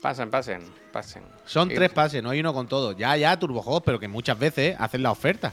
[0.00, 1.22] Pasen, pasen, pasen.
[1.44, 2.92] Son tres pases, no hay uno con todo.
[2.92, 5.52] Ya, ya, Turbojuegos, pero que muchas veces hacen la oferta.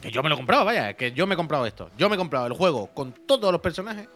[0.00, 1.90] Que yo me lo he comprado, vaya, que yo me he comprado esto.
[1.96, 4.08] Yo me he comprado el juego con todos los personajes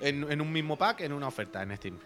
[0.00, 1.98] en, en un mismo pack en una oferta en Steam.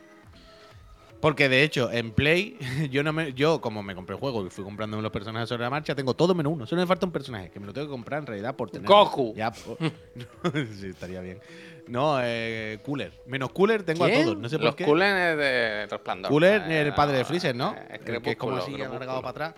[1.25, 2.59] Porque de hecho, en Play,
[2.91, 5.63] yo no me, yo como me compré el juego y fui comprándome los personajes sobre
[5.63, 6.67] la marcha, tengo todo menos uno.
[6.67, 8.87] Solo me falta un personaje que me lo tengo que comprar en realidad por tener.
[8.87, 9.33] Goku.
[9.35, 11.41] Ya, sí, estaría bien.
[11.89, 13.23] No, eh, Cooler.
[13.27, 14.21] Menos Cooler tengo ¿Quién?
[14.21, 14.37] a todos.
[14.39, 14.85] No sé por Los qué.
[14.85, 16.31] Coolen es de Resplandor.
[16.31, 17.75] Cooler, Eh, el padre de Freezer, ¿no?
[17.75, 18.97] eh, El que es como así, Crepúsculo.
[18.97, 19.55] alargado para atrás.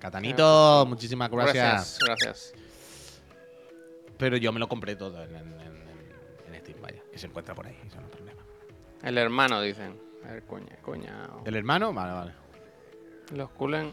[0.00, 1.54] Catanito, muchísimas gracias.
[1.56, 2.54] Gracias, gracias.
[4.18, 7.00] Pero yo me lo compré todo en, en- en- en Steam, vaya.
[7.12, 8.40] Que se encuentra por ahí, eso no es problema.
[9.02, 9.96] El hermano, dicen.
[10.26, 11.28] A ver, coña, coña.
[11.44, 11.92] ¿El hermano?
[11.92, 12.32] Vale, vale.
[13.34, 13.92] Los Coolen.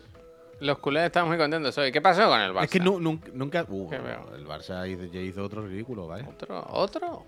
[0.59, 1.91] Los Coolen están muy contentos hoy.
[1.91, 2.63] ¿Qué pasó con el Barça?
[2.65, 3.29] Es que nu- nunca.
[3.33, 3.89] nunca uh,
[4.35, 6.25] el Barça hizo- ya hizo otro ridículo, ¿vale?
[6.27, 6.63] ¿Otro?
[6.69, 7.25] ¿Otro?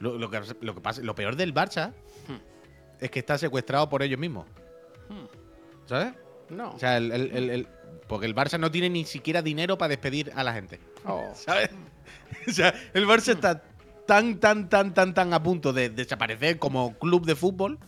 [0.00, 1.92] Lo, lo que, lo, que pasa, lo peor del Barça
[2.28, 2.36] Hmm.
[3.00, 4.46] es que está secuestrado por ellos mismos.
[5.08, 5.26] Hmm.
[5.86, 6.14] ¿Sabes?
[6.48, 6.70] No.
[6.72, 7.68] O sea, el, el-
[8.08, 10.80] porque el Barça no tiene ni siquiera dinero para despedir a la gente.
[11.06, 11.30] Oh.
[11.34, 11.70] ¿Sabes?
[12.48, 13.62] O sea, el Barça está
[14.06, 17.78] tan, tan, tan, tan, tan a punto de desaparecer como club de fútbol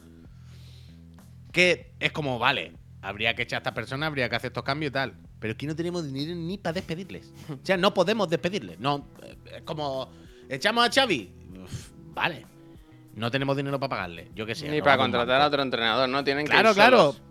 [1.54, 4.90] que es como, vale, habría que echar a esta persona, habría que hacer estos cambios
[4.90, 5.14] y tal.
[5.38, 7.32] Pero es que no tenemos dinero ni para despedirles.
[7.48, 8.78] O sea, no podemos despedirles.
[8.80, 10.10] No, eh, es como,
[10.48, 11.32] echamos a Xavi.
[11.64, 12.44] Uf, vale.
[13.14, 14.28] No tenemos dinero para pagarle.
[14.34, 14.68] Yo qué sé.
[14.68, 16.24] Ni para contratar a otro entrenador, ¿no?
[16.24, 16.98] Tienen que Claro, ir claro.
[16.98, 17.22] solos.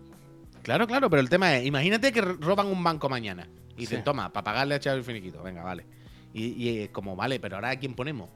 [0.61, 4.03] Claro, claro, pero el tema es, imagínate que roban un banco mañana y dicen, Sí.
[4.05, 5.85] toma, para pagarle a Xavi el finiquito, venga, vale.
[6.33, 8.29] Y, y es como, vale, pero ahora ¿a quién ponemos?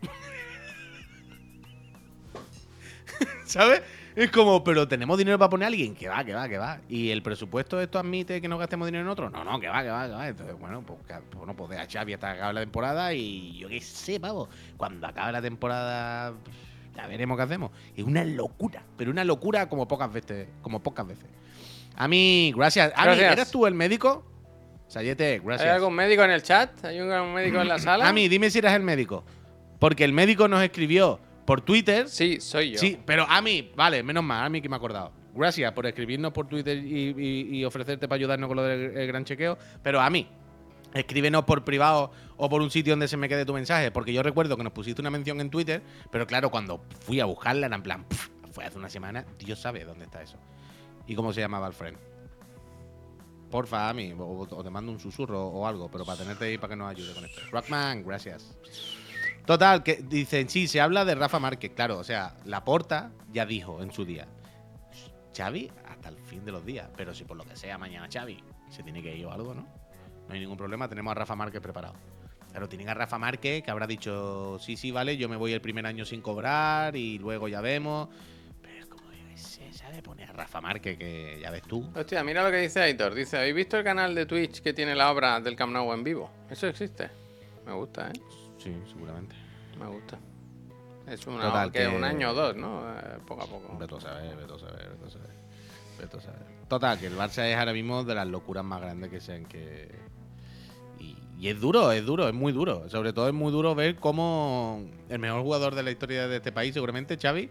[3.44, 3.82] ¿Sabes?
[4.16, 6.80] Es como, pero tenemos dinero para poner a alguien, que va, que va, que va.
[6.88, 9.30] Y el presupuesto esto admite que no gastemos dinero en otro.
[9.30, 10.28] No, no, que va, que va, que va.
[10.28, 13.14] Entonces, bueno, pues, que- pues no pues deja a Xavi hasta que acabe la temporada
[13.14, 14.48] y yo qué sé, pavo.
[14.76, 16.34] Cuando acabe la temporada
[16.96, 17.70] ya veremos qué hacemos.
[17.96, 21.26] Es una locura, pero una locura como pocas veces, como pocas veces.
[21.96, 22.92] A mí, gracias.
[22.96, 23.32] A mí, Gracias.
[23.32, 24.24] ¿eres tú el médico?
[24.88, 25.70] Sayete, ¿Hay gracias.
[25.70, 26.84] algún médico en el chat?
[26.84, 28.08] ¿Hay un médico en la sala?
[28.08, 29.24] A mí, dime si eres el médico.
[29.78, 31.20] Porque el médico nos escribió
[31.50, 32.78] por Twitter Sí, soy yo.
[32.78, 35.10] Sí, pero a mí, vale, menos mal, a mí que me he acordado.
[35.34, 39.06] Gracias por escribirnos por Twitter y, y- y ofrecerte para ayudarnos con lo del el
[39.08, 39.58] gran chequeo.
[39.82, 40.28] Pero a mí,
[40.94, 43.90] escríbenos por privado o por un sitio donde se me quede tu mensaje.
[43.90, 45.82] Porque yo recuerdo que nos pusiste una mención en Twitter,
[46.12, 49.58] pero claro, cuando fui a buscarla era en plan, "Pff, fue hace una semana, Dios
[49.58, 50.36] sabe dónde está eso.
[51.08, 51.98] ¿Y cómo se llamaba el friend?
[53.50, 56.58] Porfa, a mí, o, o te mando un susurro o algo, pero para tenerte ahí
[56.58, 57.40] para que nos ayude con esto.
[57.50, 58.56] Rockman, gracias.
[59.46, 63.46] Total, que dicen, sí, se habla de Rafa Márquez, claro, o sea, la porta ya
[63.46, 64.28] dijo en su día,
[65.36, 68.42] Xavi hasta el fin de los días, pero si por lo que sea mañana Xavi
[68.68, 69.62] se tiene que ir o algo, ¿no?
[70.28, 71.94] No hay ningún problema, tenemos a Rafa Márquez preparado.
[72.50, 75.60] Claro, tienen a Rafa Márquez que habrá dicho, sí, sí, vale, yo me voy el
[75.60, 78.08] primer año sin cobrar y luego ya vemos.
[78.60, 80.02] Pero como, yo sé, ¿sabes?
[80.02, 81.88] Pone a Rafa Márquez que ya ves tú.
[81.94, 83.14] Hostia, mira lo que dice Aitor.
[83.14, 86.30] Dice, ¿habéis visto el canal de Twitch que tiene la obra del Camp en vivo?
[86.50, 87.10] Eso existe.
[87.64, 88.20] Me gusta, ¿eh?
[88.60, 89.34] Sí, seguramente.
[89.78, 90.18] Me gusta.
[91.06, 92.82] Es una Total, que un año o dos, ¿no?
[92.92, 93.76] Eh, poco a poco.
[93.78, 95.30] Veto a saber, veto a saber, veto a saber.
[95.98, 96.42] Veto a saber.
[96.68, 99.90] Total, que el Barça es ahora mismo de las locuras más grandes que sean que.
[101.00, 102.88] Y, y es duro, es duro, es muy duro.
[102.90, 106.52] Sobre todo es muy duro ver cómo el mejor jugador de la historia de este
[106.52, 107.50] país, seguramente, Xavi,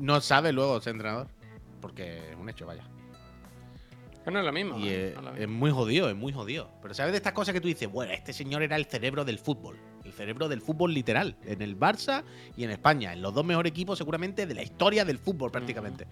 [0.00, 1.28] no sabe luego ser entrenador.
[1.80, 2.84] Porque es un hecho, vaya.
[4.24, 4.78] Que no es lo mismo.
[4.78, 5.08] Y ¿eh?
[5.08, 5.58] es, No es lo es mismo.
[5.58, 6.70] muy jodido, es muy jodido.
[6.82, 7.90] Pero ¿sabes de estas cosas que tú dices?
[7.90, 9.78] Bueno, este señor era el cerebro del fútbol.
[10.04, 11.36] El cerebro del fútbol literal.
[11.44, 12.22] En el Barça
[12.56, 13.12] y en España.
[13.12, 16.06] En los dos mejores equipos seguramente de la historia del fútbol prácticamente.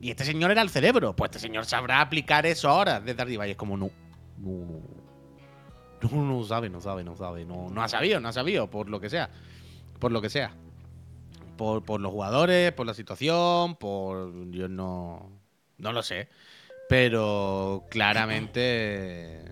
[0.00, 1.14] Y este señor era el cerebro.
[1.14, 3.46] Pues este señor sabrá aplicar eso ahora desde arriba.
[3.46, 3.90] Y es como, no.
[4.38, 4.80] No.
[6.00, 7.44] No, no sabe, no sabe, no sabe.
[7.44, 9.30] No, no ha sabido, no ha sabido, por lo que sea.
[9.98, 10.52] Por lo que sea.
[11.56, 14.32] Por, por los jugadores, por la situación, por.
[14.50, 15.28] Yo no.
[15.78, 16.28] No lo sé.
[16.88, 19.42] Pero claramente.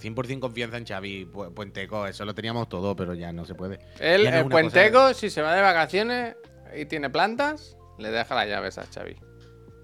[0.00, 3.78] 100% confianza en Xavi, Pu- Puenteco, eso lo teníamos todo, pero ya no se puede.
[3.78, 6.36] No es el Puenteco, si se va de vacaciones
[6.76, 9.16] y tiene plantas, le deja las llaves a Xavi.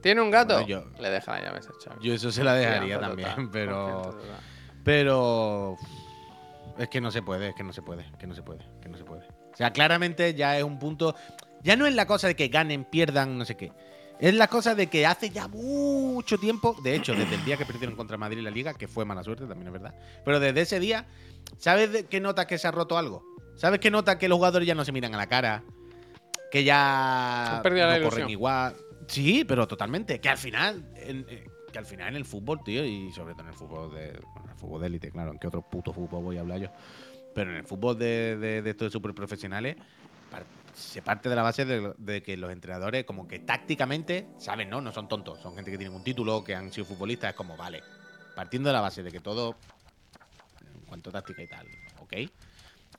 [0.03, 0.55] ¿Tiene un gato?
[0.55, 2.07] Bueno, yo- Le deja las llaves a Xavi.
[2.07, 4.19] Yo eso se la dejaría también, total, pero.
[4.85, 5.77] Pero.
[6.79, 8.89] Es que no se puede, es que no se puede, que no se puede, que
[8.89, 9.23] no se puede.
[9.27, 11.15] O sea, claramente ya es un punto.
[11.63, 13.73] Ya no es la cosa de que ganen, pierdan, no sé qué.
[14.21, 17.67] Es la cosa de que hace ya mucho tiempo, de hecho, desde el día que
[17.67, 19.95] perdieron contra Madrid la liga, que fue mala suerte, también es verdad.
[20.25, 21.07] Pero desde ese día,
[21.59, 23.25] ¿sabes qué nota que se ha roto algo?
[23.57, 25.63] ¿Sabes qué nota que los jugadores ya no se miran a la cara?
[26.51, 28.77] Que ya perdido la no corren igual.
[29.09, 30.21] Sí, pero totalmente.
[30.21, 33.43] Que al final, en- eh, que al final en el fútbol, tío, y sobre todo
[33.43, 36.23] en el fútbol de, bueno, el fútbol de élite, claro, en qué otro puto fútbol
[36.23, 36.69] voy a hablar yo.
[37.35, 39.77] Pero en el fútbol de, de, de estos super profesionales,
[40.75, 44.81] se parte de la base de, de que los entrenadores, como que tácticamente, saben, ¿no?
[44.81, 47.57] No son tontos, son gente que tienen un título, que han sido futbolistas, es como,
[47.57, 47.83] vale,
[48.35, 49.57] partiendo de la base de que todo,
[50.75, 51.67] en cuanto táctica y tal,
[52.01, 52.13] ok.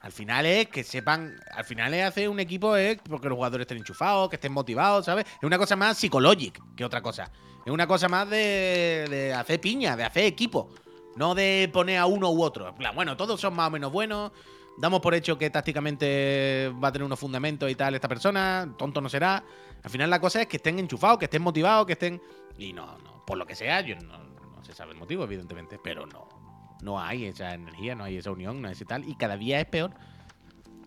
[0.02, 3.66] Al final es que sepan, al final es hacer un equipo es porque los jugadores
[3.66, 5.26] estén enchufados, que estén motivados, ¿sabes?
[5.26, 7.32] Es una cosa más psicológica que otra cosa.
[7.66, 10.70] Es una cosa más de, de hacer piña, de hacer equipo.
[11.16, 12.70] No de poner a uno u otro.
[12.70, 14.32] En plan, bueno, todos son más o menos buenos.
[14.78, 18.74] Damos por hecho que tácticamente va a tener unos fundamentos y tal esta persona.
[18.78, 19.44] Tonto no será.
[19.84, 22.22] Al final la cosa es que estén enchufados, que estén motivados, que estén.
[22.58, 23.26] Y no, no.
[23.26, 25.80] Por lo que sea, yo no, no se sabe el motivo, evidentemente.
[25.82, 26.28] Pero no.
[26.82, 29.08] No hay esa energía, no hay esa unión, no hay ese tal.
[29.08, 29.92] Y cada día es peor.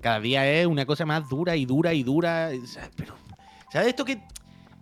[0.02, 2.50] Cada día es una cosa más dura y dura y dura.
[2.96, 3.14] Pero.
[3.72, 4.22] ¿Sabes esto que.?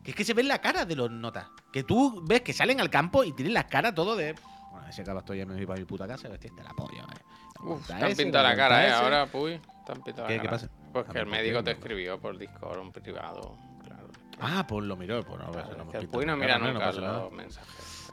[0.02, 1.48] Que es que se ve en la cara de los notas.
[1.72, 4.34] Que tú ves que salen al campo y tienen la cara todo de.
[4.70, 7.04] Bueno, ese acaba estoy ya me voy para mi puta casa, vestir de la polla,
[7.07, 7.24] vaya.
[7.62, 8.92] Uf, te han pintado la cara, ¿eh?
[8.92, 9.61] Ahora, puy.
[9.84, 10.59] Te han pintado ¿Qué- la qué cara.
[10.59, 10.68] pasa?
[10.92, 11.42] Pues que el ¿por qué?
[11.42, 13.57] médico te escribió por Discord, un privado.
[13.84, 14.09] Claro.
[14.40, 15.22] Ah, pues lo miró.
[15.24, 18.11] Pues no, Claro, no que el puy no mira nunca los mensajes.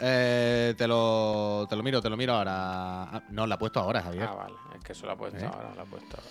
[0.00, 2.52] Eh, te lo, te lo miro, te lo miro ahora.
[3.04, 4.28] Ah, no, la he puesto ahora, Javier.
[4.30, 4.54] ah, vale.
[4.76, 5.44] Es que eso lo ha puesto ¿Eh?
[5.52, 6.28] ahora, lo ha puesto ahora.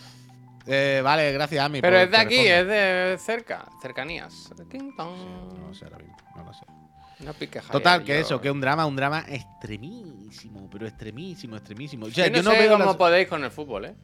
[0.69, 1.81] Eh, vale, gracias, Ami.
[1.81, 4.51] Pero por- es de aquí, es de cerca, cercanías.
[4.69, 5.53] Ting, Sí, tong.
[5.59, 6.65] no lo sé ahora mismo, no lo sé.
[7.19, 12.05] No piques, Total, que yo- eso, que un drama, un drama extremísimo, pero extremísimo, extremísimo.
[12.05, 13.95] O sea, yo no, yo no sé veo cómo las- podéis con el fútbol, ¿eh?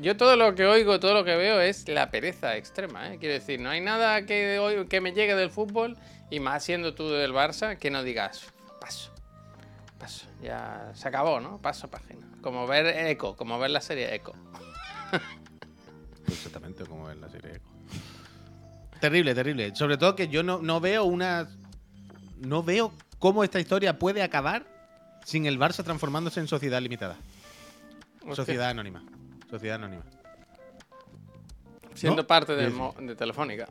[0.00, 3.18] Yo todo lo que oigo, todo lo que veo es la pereza extrema, ¿eh?
[3.18, 5.98] Quiero decir, no hay nada que, que me llegue del fútbol,
[6.30, 8.46] y más siendo tú del Barça, que no digas,
[8.80, 9.12] paso,
[9.98, 11.58] paso, ya se acabó, ¿no?
[11.58, 12.26] Paso página.
[12.40, 14.32] Como ver Echo, como ver la serie Echo.
[16.26, 17.68] Exactamente como en la serie Echo.
[19.00, 19.74] Terrible, terrible.
[19.74, 21.48] Sobre todo que yo no, no veo una.
[22.42, 24.66] No veo cómo esta historia puede acabar
[25.24, 27.16] sin el Barça transformándose en sociedad limitada.
[28.34, 29.02] Sociedad anónima.
[29.48, 30.02] Sociedad anónima.
[31.94, 32.26] Siendo ¿no?
[32.26, 33.68] parte de, Telefónica.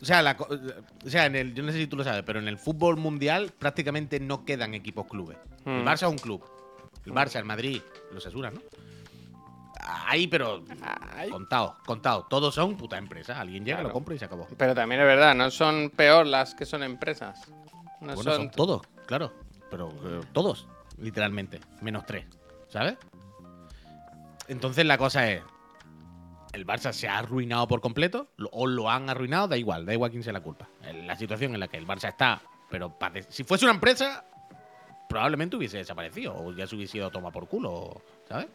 [0.00, 2.38] O sea, la o sea en el, yo no sé si tú lo sabes, pero
[2.40, 5.38] en el fútbol mundial prácticamente no quedan equipos clubes.
[5.64, 5.86] El Mm.
[5.86, 6.44] Barça es un club.
[7.04, 7.80] El Barça, el Madrid,
[8.12, 8.60] los Asura, ¿no?
[9.84, 10.62] Ahí, pero
[11.16, 11.28] Ay.
[11.30, 12.26] contado, contado.
[12.30, 13.40] Todos son puta empresa.
[13.40, 13.88] Alguien llega, Claro.
[13.88, 14.46] lo compra y se acabó.
[14.56, 17.48] Pero también es verdad, no son peor las que son empresas.
[18.00, 19.32] No bueno, son, son todos, claro.
[19.70, 20.68] Pero eh, todos,
[20.98, 21.60] literalmente.
[21.80, 22.26] Menos tres,
[22.68, 22.96] ¿sabes?
[24.48, 25.42] Entonces la cosa es.
[26.52, 30.10] El Barça se ha arruinado por completo, o lo han arruinado, da igual, da igual
[30.10, 30.68] quién sea la culpa.
[31.04, 32.94] La situación en la que el Barça está, pero
[33.30, 34.22] si fuese una empresa,
[35.08, 38.48] probablemente hubiese desaparecido, o ya se hubiese ido a tomar por culo, ¿sabes?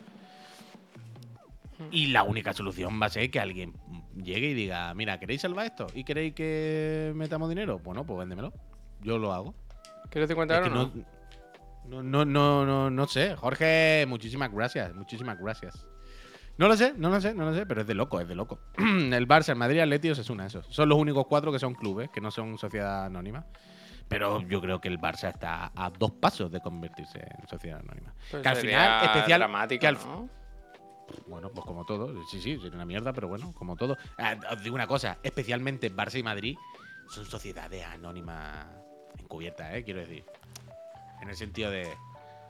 [1.91, 3.73] Y la única solución va a ser que alguien
[4.15, 5.87] llegue y diga, mira, ¿queréis salvar esto?
[5.93, 7.79] ¿Y queréis que metamos dinero?
[7.79, 8.51] Bueno, pues véndemelo.
[9.01, 9.53] Yo lo hago.
[10.09, 10.89] ¿Quieres 50 Es euros?
[10.91, 10.99] que
[11.89, 12.01] no?
[12.01, 13.35] no, no, no, no, no sé.
[13.35, 15.85] Jorge, muchísimas gracias, muchísimas gracias.
[16.57, 18.33] No lo sé, no lo sé, no lo sé, pero es de loco, es de
[18.33, 18.59] loco.
[18.77, 20.65] el Barça, el Madrid, Atleti, Osasuna, esos.
[20.69, 23.45] Son los únicos cuatro que son clubes, que no son sociedad anónima.
[24.07, 28.13] Pero yo creo que el Barça está a dos pasos de convertirse en sociedad anónima.
[28.31, 29.39] Pues que al final, especial.
[29.41, 30.29] dramático, que al- ¿no?
[31.27, 32.23] Bueno, pues como todo.
[32.25, 33.97] Sí, sí, sería una mierda, pero bueno, como todo.
[34.17, 36.57] Ah, os digo una cosa, especialmente Barça y Madrid
[37.07, 38.65] son sociedades anónimas
[39.17, 39.83] encubiertas, ¿eh?
[39.83, 40.25] Quiero decir.
[41.21, 41.97] En el sentido de.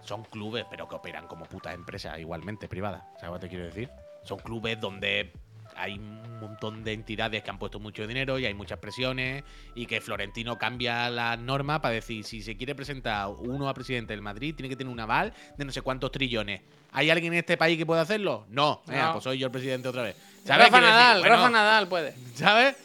[0.01, 3.03] Son clubes, pero que operan como putas empresas igualmente privadas.
[3.19, 3.89] ¿Sabes lo que te quiero decir?
[4.23, 5.33] Son clubes donde
[5.77, 9.43] hay un montón de entidades que han puesto mucho dinero y hay muchas presiones
[9.75, 14.13] y que Florentino cambia las normas para decir si se quiere presentar uno a presidente
[14.13, 16.61] del Madrid tiene que tener un aval de no sé cuántos trillones.
[16.91, 18.45] ¿Hay alguien en este país que pueda hacerlo?
[18.49, 18.81] No.
[19.13, 20.15] Pues soy yo el presidente otra vez.
[20.45, 22.15] Rafa Quiero decir, Nadal, bueno, Rafa Nadal puede.
[22.35, 22.75] ¿Sabes?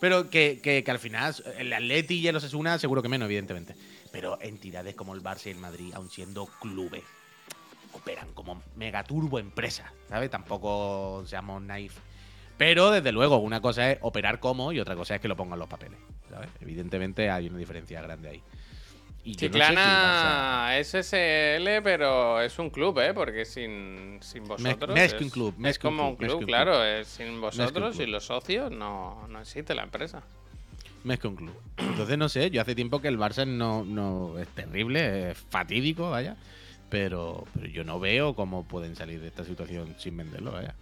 [0.00, 3.74] Pero que, que- que al final el Atleti y el Osasuna seguro que menos, evidentemente.
[4.10, 7.04] Pero entidades como el Barça y el Madrid, aun siendo clubes,
[7.92, 10.30] operan como mega turbo empresas, ¿sabes?
[10.30, 11.94] Tampoco seamos naif.
[12.64, 15.58] Pero desde luego, una cosa es operar como y otra cosa es que lo pongan
[15.58, 15.98] los papeles,
[16.30, 16.48] ¿sabes?
[16.60, 18.42] Evidentemente hay una diferencia grande ahí.
[19.24, 23.12] Y yo no sé si el Barça- Chiclana es SL, pero es un club, ¿eh?
[23.14, 24.94] Porque sin, sin vosotros.
[24.94, 26.84] més que un es- club, Es como un club, claro.
[26.84, 30.22] es sin vosotros y los socios no, no existe la empresa.
[31.04, 31.54] Més que un club.
[31.78, 36.10] Entonces, no sé, yo hace tiempo que el Barça no, no es terrible, es fatídico,
[36.10, 36.36] vaya.
[36.90, 40.74] Pero, pero yo no veo cómo pueden salir de esta situación sin venderlo, vaya.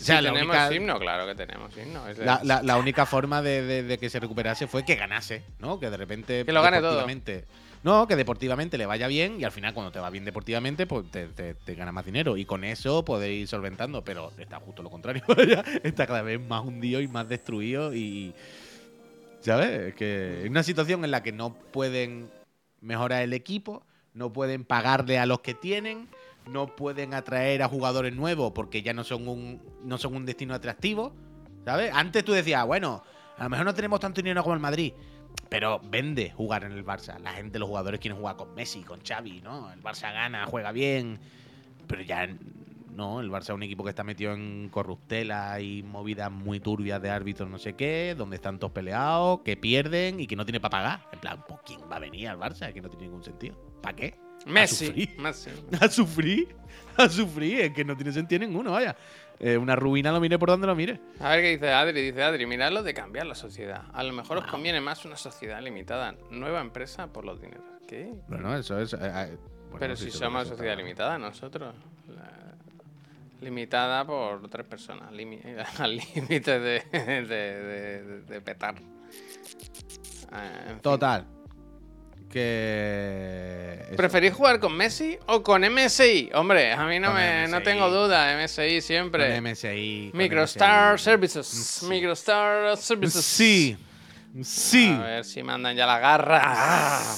[0.00, 2.06] O sea, Sí, la tenemos única, himno, claro que tenemos himno.
[2.08, 4.94] es de- la, la- la única forma de, de- de que se recuperase fue que
[4.94, 5.80] ganase, ¿no?
[5.80, 6.44] Que de repente.
[6.44, 6.90] Que lo gane todo.
[7.00, 7.44] deportivamente-
[7.82, 11.10] No, que deportivamente le vaya bien y al final, cuando te va bien deportivamente, pues
[11.10, 12.36] te, te, te gana más dinero.
[12.36, 14.02] Y con eso podéis ir solventando.
[14.04, 15.22] Pero está justo lo contrario.
[15.82, 17.92] está cada vez más hundido y más destruido.
[17.94, 18.34] Y.
[19.40, 19.70] ¿Sabes?
[19.70, 22.28] Es que es una situación en la que no pueden
[22.80, 23.84] mejorar el equipo,
[24.14, 26.08] no pueden pagarle a los que tienen,
[26.48, 30.54] no pueden atraer a jugadores nuevos porque ya no son un, no son un destino
[30.54, 31.14] atractivo,
[31.64, 31.90] ¿sabes?
[31.94, 33.02] Antes tú decías, bueno,
[33.36, 34.92] a lo mejor no tenemos tanto dinero como el Madrid,
[35.48, 37.18] pero vende jugar en el Barça.
[37.20, 39.72] La gente, los jugadores quieren jugar con Messi, con Xavi, ¿no?
[39.72, 41.20] El Barça gana, juega bien,
[41.86, 42.28] pero ya
[42.94, 47.00] no, el Barça es un equipo que está metido en corruptela y movidas muy turbias
[47.00, 50.60] de árbitros no sé qué, donde están todos peleados, que pierden y que no tiene
[50.60, 51.08] para pagar.
[51.12, 52.72] En plan, ¿por quién va a venir al Barça?
[52.72, 53.54] Que no tiene ningún sentido.
[53.80, 54.27] ¿Para qué?
[54.46, 54.86] Messi.
[54.86, 55.18] A sufrir.
[55.20, 55.50] Messi.
[55.80, 56.56] A sufrir.
[56.96, 57.60] A sufrir.
[57.60, 58.96] Es que no tiene sentido ninguno, vaya.
[59.40, 60.98] Eh, una ruina lo mire por donde lo mire.
[61.20, 62.00] A ver qué dice Adri.
[62.02, 63.84] Dice Adri, mirad lo de cambiar la sociedad.
[63.92, 66.14] A lo mejor os conviene más una sociedad limitada.
[66.30, 67.62] Nueva empresa por los dineros.
[67.86, 68.12] ¿Qué?
[68.28, 68.92] Bueno, eso es.
[68.94, 69.36] eh, eh,
[69.70, 71.74] bueno, Pero si somos eso sociedad limitada, nosotros.
[72.08, 72.38] La-
[73.40, 75.12] Limitada por tres personas.
[75.12, 75.40] limi-
[75.78, 78.74] al límite de, de, de- de- de petar.
[80.32, 80.80] Ah, en fin.
[80.80, 81.26] Total.
[82.38, 83.84] Que.
[83.88, 83.96] eso.
[83.96, 86.30] ¿Preferís jugar con Messi o con MSI?
[86.34, 88.36] Hombre, a mí no, Con me, no tengo duda.
[88.42, 89.34] MSI siempre.
[89.34, 90.08] Con MSI.
[90.10, 91.04] con Microstar MSI.
[91.04, 91.46] Services.
[91.46, 91.86] Sí.
[91.86, 93.24] Microstar Services.
[93.24, 93.76] Sí.
[94.42, 94.94] Sí.
[94.98, 96.40] A ver si mandan ya la garra.
[96.44, 97.16] Ah.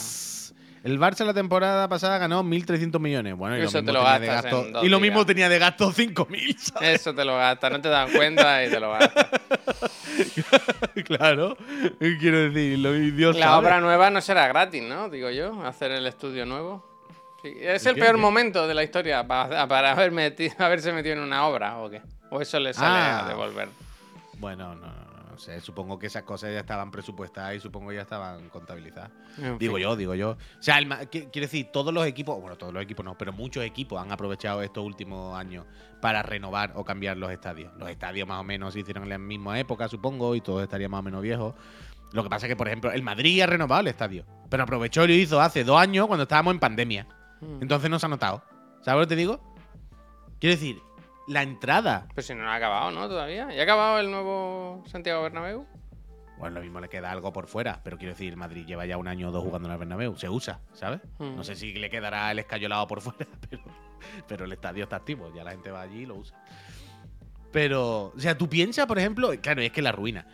[0.82, 3.36] El Barça la temporada pasada ganó 1.300 millones.
[3.36, 5.02] Bueno, y lo, Eso te mismo lo tenía de gasto, en dos y lo días.
[5.10, 6.56] mismo tenía de gasto 5.000.
[6.58, 7.00] ¿sabes?
[7.00, 9.26] Eso te lo gastas, no te dan cuenta y te lo gastas.
[11.04, 11.56] claro.
[11.98, 13.66] Quiero decir, lo Dios La sabe.
[13.66, 15.08] obra nueva no será gratis, ¿no?
[15.08, 16.88] Digo yo, hacer el estudio nuevo.
[17.42, 21.20] Sí, Es el peor momento de la historia para, para haber meti- haberse metido en
[21.20, 22.02] una obra o qué.
[22.30, 23.24] O eso le sale Ah.
[23.24, 23.68] a devolver.
[24.38, 24.99] Bueno, no, no, no, no
[25.40, 25.60] sé.
[25.60, 29.10] Supongo que esas cosas ya estaban presupuestadas y supongo ya estaban contabilizadas.
[29.38, 29.82] En Digo fin.
[29.82, 30.30] yo, digo yo.
[30.30, 33.64] O sea, el quiero decir, todos los equipos, bueno, todos los equipos no, pero muchos
[33.64, 35.66] equipos han aprovechado estos últimos años
[36.00, 37.72] para renovar o cambiar los estadios.
[37.76, 40.90] Los estadios más o menos se hicieron en la misma época, supongo, y todos estarían
[40.92, 41.54] más o menos viejos.
[42.12, 45.04] Lo que pasa es que, por ejemplo, el Madrid ha renovado el estadio, pero aprovechó
[45.04, 47.06] y lo hizo hace dos años cuando estábamos en pandemia.
[47.40, 47.62] Mm.
[47.62, 48.42] Entonces no se ha notado.
[48.82, 49.40] ¿Sabes lo que te digo?
[50.40, 50.80] Quiero decir,
[51.30, 52.06] la entrada.
[52.14, 53.08] Pero si no ha acabado, ¿no?
[53.08, 53.52] Todavía.
[53.52, 55.64] ¿Ya ha acabado el nuevo Santiago Bernabéu?
[56.38, 59.06] Bueno, lo mismo le queda algo por fuera, pero quiero decir, Madrid lleva ya un
[59.06, 60.16] año o dos jugando en el Bernabéu.
[60.16, 61.00] Se usa, ¿sabes?
[61.18, 61.36] Mm.
[61.36, 63.62] No sé si le quedará el escayolado por fuera, pero,
[64.26, 65.32] pero el estadio está activo.
[65.34, 66.36] Ya la gente va allí y lo usa.
[67.52, 70.26] Pero, o sea, tú piensas, por ejemplo, claro, es que la ruina.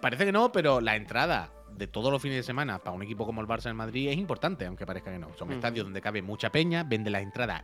[0.00, 3.24] Parece que no, pero la entrada de todos los fines de semana para un equipo
[3.24, 5.28] como el Barça en Madrid es importante, aunque parezca que no.
[5.38, 5.56] Son Ujú.
[5.56, 7.62] estadios donde cabe mucha peña, vende las entradas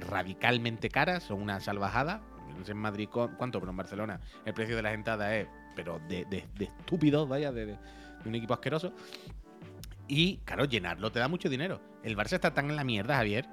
[0.00, 2.22] radicalmente caras, son una salvajada.
[2.58, 5.46] No sé en Madrid cu- cuánto, pero en Barcelona el precio de las entradas es,
[5.74, 7.78] pero de, de, de estúpido, vaya, de- de
[8.24, 8.92] un equipo asqueroso.
[10.08, 11.80] Y, claro, llenarlo te da mucho dinero.
[12.02, 13.46] El Barça está tan en la mierda, Javier,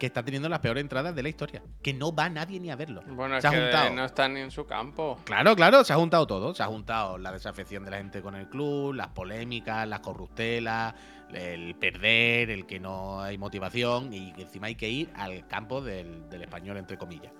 [0.00, 1.62] que está teniendo las peores entradas de la historia.
[1.82, 3.02] Que no va nadie ni a verlo.
[3.06, 3.90] Bueno, es Se ha que juntado.
[3.94, 5.18] no están ni en su campo.
[5.24, 6.54] Claro, claro, se ha juntado todo.
[6.54, 10.94] Se ha juntado la desafección de la gente con el club, las polémicas, las corruptelas,
[11.32, 15.80] el perder, el que no hay motivación y que encima hay que ir al campo
[15.82, 17.32] del, del español, entre comillas.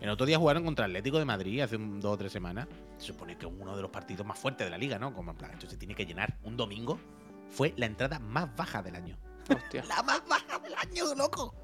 [0.00, 2.66] El otro día jugaron contra Atlético de Madrid hace un- dos o tres semanas.
[2.96, 5.12] Se supone que uno de los partidos más fuertes de la liga, ¿no?
[5.12, 6.38] Como en plan, esto se tiene que llenar.
[6.44, 6.98] Un domingo
[7.50, 9.18] fue la entrada más baja del año.
[9.48, 9.84] Hostia.
[9.88, 11.54] La más baja del año, loco.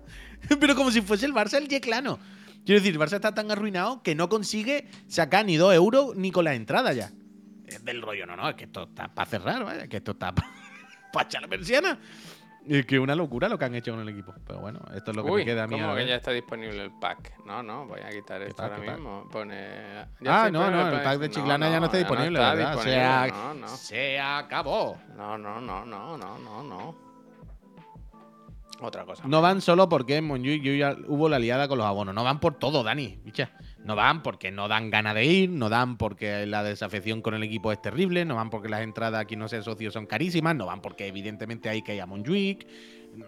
[0.61, 2.19] Pero como si fuese el Barça el Yeclano.
[2.65, 6.31] Quiero decir, el Barça está tan arruinado que no consigue sacar ni dos euros ni
[6.33, 7.11] con la entrada ya.
[7.67, 10.33] Es del rollo, no, no, es que esto está para cerrar, vaya, que esto está
[11.13, 11.99] para echar la persiana.
[12.69, 14.35] Es que una locura lo que han hecho con el equipo.
[14.45, 15.77] Pero bueno, esto es lo que Uy, me queda a mí.
[15.81, 17.45] ¿cómo a que ya está disponible el pack?
[17.45, 19.29] No, no, voy a quitar esto pack, ahora mismo.
[19.31, 20.01] Pone.
[20.27, 22.73] Ah, no, no, el pack de Chiclana ya no está disponible, está ¿verdad?
[22.73, 23.69] disponible, se, ha- No, no.
[23.69, 24.99] se acabó.
[25.17, 26.97] No, no, no, no, no, no, no.
[28.81, 29.25] Otra cosa.
[29.27, 32.15] No van solo porque en Montjuic ya hubo la liada con los abonos.
[32.15, 33.19] No van por todo, Dani.
[33.85, 37.43] No van porque no dan ganas de ir, no dan porque la desafección con el
[37.43, 40.67] equipo es terrible, no van porque las entradas aquí no sean socios son carísimas, no
[40.67, 42.67] van porque evidentemente hay que ir a Montjuic,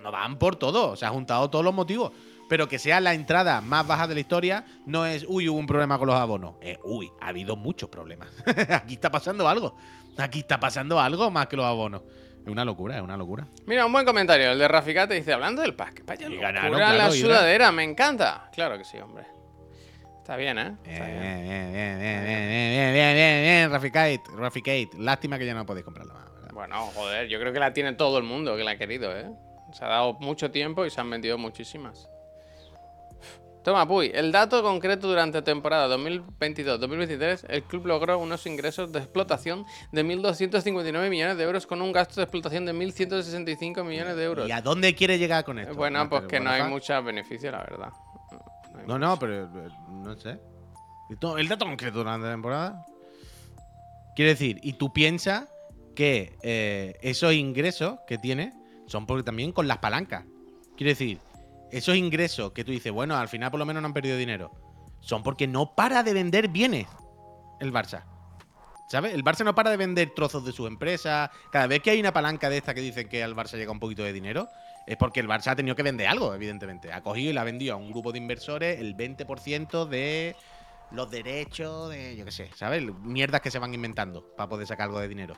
[0.02, 0.96] no van por todo.
[0.96, 2.12] Se han juntado todos los motivos.
[2.48, 5.66] Pero que sea la entrada más baja de la historia no es, uy, hubo un
[5.66, 6.54] problema con los abonos.
[6.62, 8.28] Es, uy, ha habido muchos problemas.
[8.70, 9.76] aquí está pasando algo.
[10.16, 12.02] Aquí está pasando algo más que los abonos.
[12.48, 13.46] Es una locura, es una locura.
[13.66, 14.52] Mira, un buen comentario.
[14.52, 17.26] El de Raficate dice: Hablando del pack, vaya locura ganaron, la claro, Hidra.
[17.28, 18.48] sudadera, me encanta.
[18.54, 19.26] Claro que sí, hombre.
[20.16, 20.76] Está bien, ¿eh?
[20.82, 21.20] Está bien.
[21.20, 24.88] bien, bien, bien, bien, bien, bien, bien, bien, bien, Raficate, Raficate.
[24.96, 26.50] Lástima que ya no podéis comprarla más, ¿verdad?
[26.54, 29.26] Bueno, joder, yo creo que la tiene todo el mundo que la ha querido, ¿eh?
[29.74, 32.08] Se ha dado mucho tiempo y se han vendido muchísimas.
[33.64, 39.64] Toma, Puy, el dato concreto durante temporada 2022-2023, el club logró unos ingresos de explotación
[39.92, 44.48] de 1.259 millones de euros con un gasto de explotación de 1.165 millones de euros.
[44.48, 45.74] ¿Y a dónde quiere llegar con esto?
[45.74, 46.70] Bueno, pues que no hay Rafa?
[46.70, 47.90] mucho beneficio, la verdad.
[48.78, 50.38] hay No, no, pero eh, no sé.
[51.10, 52.86] ¿Y tú- ¿El dato concreto durante la temporada?
[54.14, 55.48] Quiere decir, y tú piensas
[55.94, 58.52] que eh, esos ingresos que tiene
[58.86, 60.24] son porque también con las palancas.
[60.76, 61.18] Quiere decir,
[61.70, 64.50] esos ingresos que tú dices, bueno, al final por lo menos no han perdido dinero,
[65.00, 66.86] son porque no para de vender bienes
[67.60, 68.04] el Barça.
[68.88, 69.12] ¿Sabes?
[69.12, 71.30] El Barça no para de vender trozos de su empresa.
[71.52, 73.80] Cada vez que hay una palanca de esta que dicen que al Barça llega un
[73.80, 74.48] poquito de dinero,
[74.86, 76.90] es porque el Barça ha tenido que vender algo, evidentemente.
[76.90, 80.34] Ha cogido y le ha vendido a un grupo de inversores el 20% de
[80.90, 82.82] los derechos de, yo qué sé, ¿sabes?
[83.02, 85.34] Mierdas que se van inventando para poder sacar algo de dinero.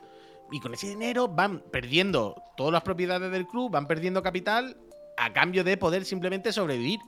[0.49, 4.77] Y con ese dinero van perdiendo todas las propiedades del club, van perdiendo capital
[5.17, 6.99] a cambio de poder simplemente sobrevivir.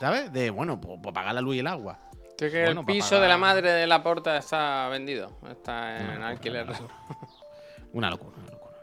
[0.00, 0.32] ¿Sabes?
[0.32, 1.98] De, bueno, pues, pagar la luz y el agua.
[2.36, 5.32] Que Bueno, el piso pagar- de la madre de la porta está vendido.
[5.50, 6.66] Está en Una alquiler.
[6.66, 6.94] una locura.
[7.92, 8.76] Una locura, una locura,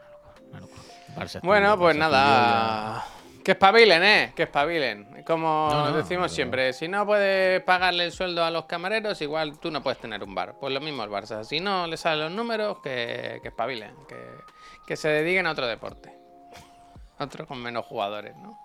[0.50, 0.60] una locura.
[0.60, 0.82] Una locura.
[1.16, 3.04] Barça Bueno, estudio, pues Barça nada.
[3.42, 4.32] Que espabilen, ¿eh?
[4.36, 5.22] Que espabilen.
[5.24, 9.58] Como No, no, decimos siempre, si no puedes pagarle el sueldo a los camareros, igual
[9.58, 10.56] tú no puedes tener un bar.
[10.60, 11.44] Pues lo mismo el Barça.
[11.44, 13.94] Si no le salen los números, que, que espabilen.
[14.08, 14.16] Que,
[14.86, 16.12] que se dediquen a otro deporte.
[17.18, 18.58] Otro con menos jugadores, ¿no?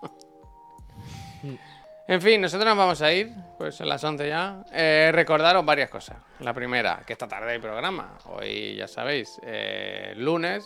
[2.08, 4.64] En fin, nosotros nos vamos a ir, pues son las 11 ya.
[4.72, 6.16] Eh, recordaros varias cosas.
[6.40, 8.18] La primera, que esta tarde hay programa.
[8.24, 10.64] Hoy, ya sabéis, eh, lunes,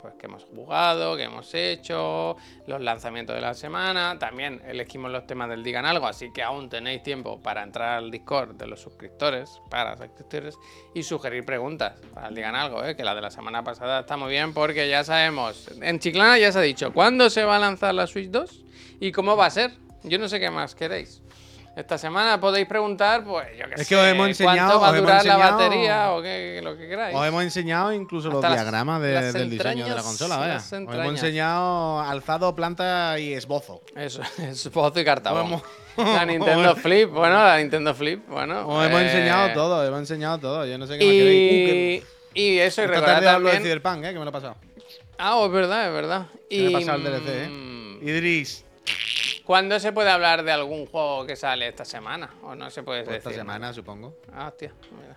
[0.00, 2.36] pues que hemos jugado, que hemos hecho,
[2.66, 4.18] los lanzamientos de la semana.
[4.18, 8.10] También elegimos los temas del Digan Algo, así que aún tenéis tiempo para entrar al
[8.10, 10.56] Discord de los suscriptores, para suscriptores,
[10.94, 12.96] y sugerir preguntas para el Digan Algo, ¿eh?
[12.96, 16.52] que la de la semana pasada está muy bien porque ya sabemos, en Chiclana ya
[16.52, 18.64] se ha dicho, ¿cuándo se va a lanzar la Switch 2
[19.00, 19.72] y cómo va a ser?
[20.04, 21.22] Yo no sé qué más queréis.
[21.78, 24.86] Esta semana podéis preguntar, pues yo qué Es sé, que os hemos enseñado- cuánto va
[24.88, 27.16] a os hemos durar la enseñado- batería o qué, lo que queráis.
[27.16, 30.36] Os hemos enseñado incluso los Hasta las- diagramas de- las del diseño de la consola,
[30.38, 30.56] vaya.
[30.56, 33.82] Os hemos enseñado alzado, planta y esbozo.
[33.94, 35.46] Eso, es pozo y cartabón.
[35.46, 35.62] Hemos-
[35.98, 38.66] La Nintendo Flip, bueno, la Nintendo Flip, bueno.
[38.68, 40.66] Os hemos eh, enseñado todo, hemos enseñado todo.
[40.66, 42.04] Yo no sé qué más queréis.
[42.34, 43.78] Y, y eso, y Esta recordad tarde hablo de también...
[43.80, 44.12] Cyberpunk, ¿eh?
[44.12, 44.56] Que me lo he pasado.
[45.16, 46.26] Ah, oh, es verdad, es verdad.
[46.50, 48.10] Me Y, he pasado el DLC, mm, ¿eh?
[48.10, 48.64] Idris,
[49.48, 52.28] ¿Cuándo se puede hablar de algún juego que sale esta semana?
[52.42, 53.14] ¿O no se puede decir?
[53.16, 54.14] esta semana, supongo.
[54.30, 55.16] Ah, hostia, mira.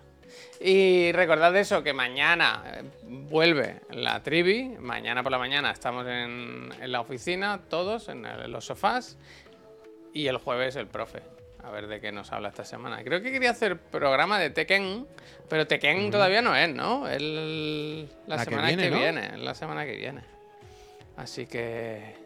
[0.58, 4.74] Y recordad eso, que mañana eh, vuelve la trivi.
[4.80, 9.18] Mañana por la mañana estamos en, en la oficina, todos, en, el- en los sofás.
[10.14, 11.20] Y el jueves el profe.
[11.62, 13.04] A ver de qué nos habla esta semana.
[13.04, 15.06] Creo que quería hacer programa de Tekken,
[15.50, 17.06] pero Tekken todavía no es, ¿no?
[17.06, 20.22] El, la, La que semana viene, que viene, es la semana que viene.
[21.18, 22.16] Así que,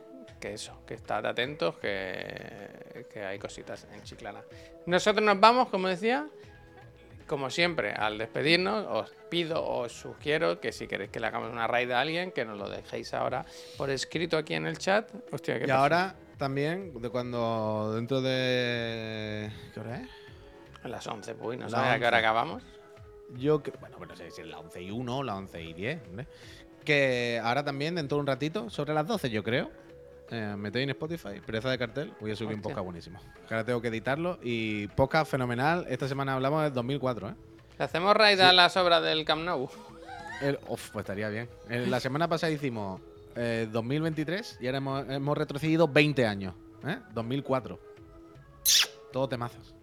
[0.41, 4.43] que eso, que estad atentos, que, que hay cositas en Chiclana.
[4.87, 6.27] Nosotros nos vamos, como decía,
[7.27, 11.67] como siempre, al despedirnos, os pido, os sugiero que si queréis que le hagamos una
[11.67, 13.45] raid a alguien, que nos lo dejéis ahora
[13.77, 15.11] por escrito aquí en el chat.
[15.33, 15.79] Hostia, ¿qué Y pasa?
[15.81, 19.51] ahora también, de cuando dentro de.
[19.75, 20.09] ¿Qué hora es?
[20.85, 22.27] A las 11, pues, no sabes a qué hora 11.
[22.27, 22.63] acabamos.
[23.35, 25.73] Yo, que- bueno, no sé si es la 11 y 1 o la 11 y
[25.73, 26.01] 10.
[26.11, 26.29] ¿vale?
[26.85, 29.73] Que ahora también, dentro de un ratito, sobre las 12, yo creo.
[30.31, 32.63] Eh, metéis en Spotify, pereza de cartel, voy a subir un Hostia.
[32.71, 33.21] podcast buenísimo.
[33.49, 35.87] Ahora tengo que editarlo y podcast fenomenal.
[35.89, 37.35] Esta semana hablamos del 2004, ¿eh?
[37.79, 39.69] Le hacemos raid a las obras del Camp Nou.
[40.41, 41.49] El- uf, pues estaría bien.
[41.69, 43.01] En la semana pasada hicimos
[43.37, 46.55] eh, 2023 y ahora hemos, hemos retrocedido 20 años.
[46.87, 46.99] ¿eh?
[47.13, 47.79] 2004.
[49.13, 49.75] Todo temazos.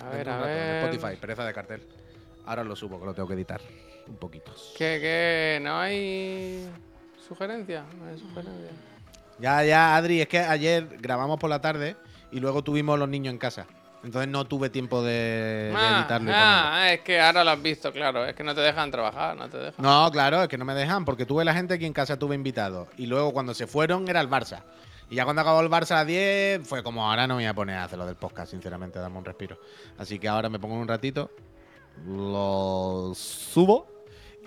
[0.00, 0.84] A ver, a un rato, ver.
[0.84, 1.82] Spotify, pereza de cartel.
[2.46, 3.60] Ahora lo subo, que lo tengo que editar.
[4.06, 4.52] Un poquito.
[4.76, 5.58] ¿Qué, qué?
[5.62, 6.68] ¿No hay
[7.28, 7.84] sugerencia?
[7.98, 8.70] No hay sugerencia.
[9.38, 11.96] Ya, ya, Adri, es que ayer grabamos por la tarde
[12.30, 13.66] y luego tuvimos los niños en casa.
[14.04, 16.30] Entonces no tuve tiempo de, de Ah, editarlo.
[16.30, 16.36] y ponerlo.
[16.44, 18.24] ah, es que ahora lo has visto, claro.
[18.26, 19.74] Es que no te dejan trabajar, no te dejan.
[19.84, 22.34] No, claro, es que no me dejan, porque tuve la gente aquí en casa tuve
[22.34, 22.88] invitados.
[22.96, 24.62] Y luego cuando se fueron era el Barça.
[25.08, 27.48] Y ya cuando acabó el Barça a las 10, fue como ahora no me voy
[27.48, 29.58] a poner a hacer lo del podcast, sinceramente, dame un respiro.
[29.98, 31.30] Así que ahora me pongo un ratito,
[32.06, 33.86] lo subo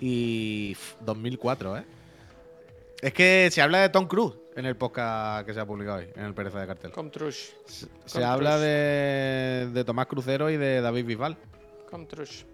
[0.00, 1.84] y pf, 2004, ¿eh?
[3.02, 6.08] Es que se habla de Tom Cruise en el podcast que se ha publicado hoy,
[6.14, 6.90] en el Pereza de Cartel.
[6.92, 7.50] Come trush.
[8.06, 11.36] Se, habla de Tomás Crucero y de David Bisbal.
[11.90, 12.44] Come trush.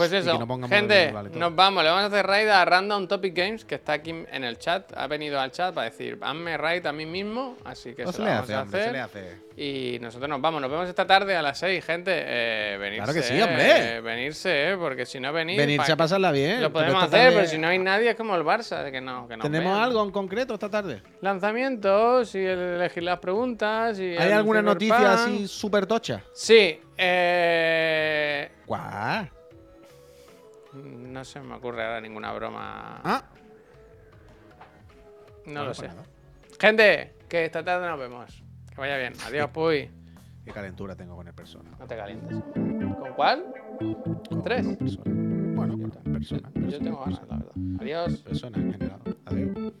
[0.00, 1.82] Pues eso, no gente, vale nos vamos.
[1.84, 4.90] Le vamos a hacer raid a Random Topic Games, que está aquí en el chat.
[4.96, 7.58] Ha venido al chat para decir, hazme raid a mí mismo.
[7.64, 8.92] Así que No se se le vamos hace, a hombre, se hacer.
[8.94, 9.50] le hace.
[9.58, 10.62] Y nosotros nos vamos.
[10.62, 12.12] Nos vemos esta tarde a las 6, gente.
[12.14, 13.96] Eh, venirse, Claro que sí, hombre.
[13.96, 15.58] eh, venirse, eh, porque si no venís...
[15.58, 16.62] Venirse ¿pa' a pasarla bien.
[16.62, 19.28] Lo podemos hacer, tarde- pero si no hay nadie es como el Barça, que no,
[19.28, 21.02] que ¿Tenemos algo en concreto esta tarde?
[21.20, 26.22] Lanzamientos y el elegir las preguntas y ¿Hay alguna noticia así súper tocha?
[26.32, 28.50] Sí, eh...
[28.64, 29.30] ¿Cuál?
[30.82, 33.00] No se me ocurre ahora ninguna broma.
[33.04, 33.24] ¿Ah?
[35.46, 35.88] No, lo sé.
[36.58, 38.42] Gente, que esta tarde nos vemos.
[38.70, 39.14] Que vaya bien.
[39.24, 39.90] Adiós, Puy.
[40.44, 41.70] Qué calentura tengo con el persona.
[41.78, 42.38] No te calientes.
[42.54, 43.44] ¿Con cuál?
[44.28, 44.66] ¿Con tres?
[44.66, 45.10] Con persona.
[45.54, 46.36] Bueno, yo,
[46.68, 47.52] yo tengo ganas, la verdad.
[47.80, 48.16] Adiós.
[48.18, 49.00] Persona en general.
[49.26, 49.72] Adiós.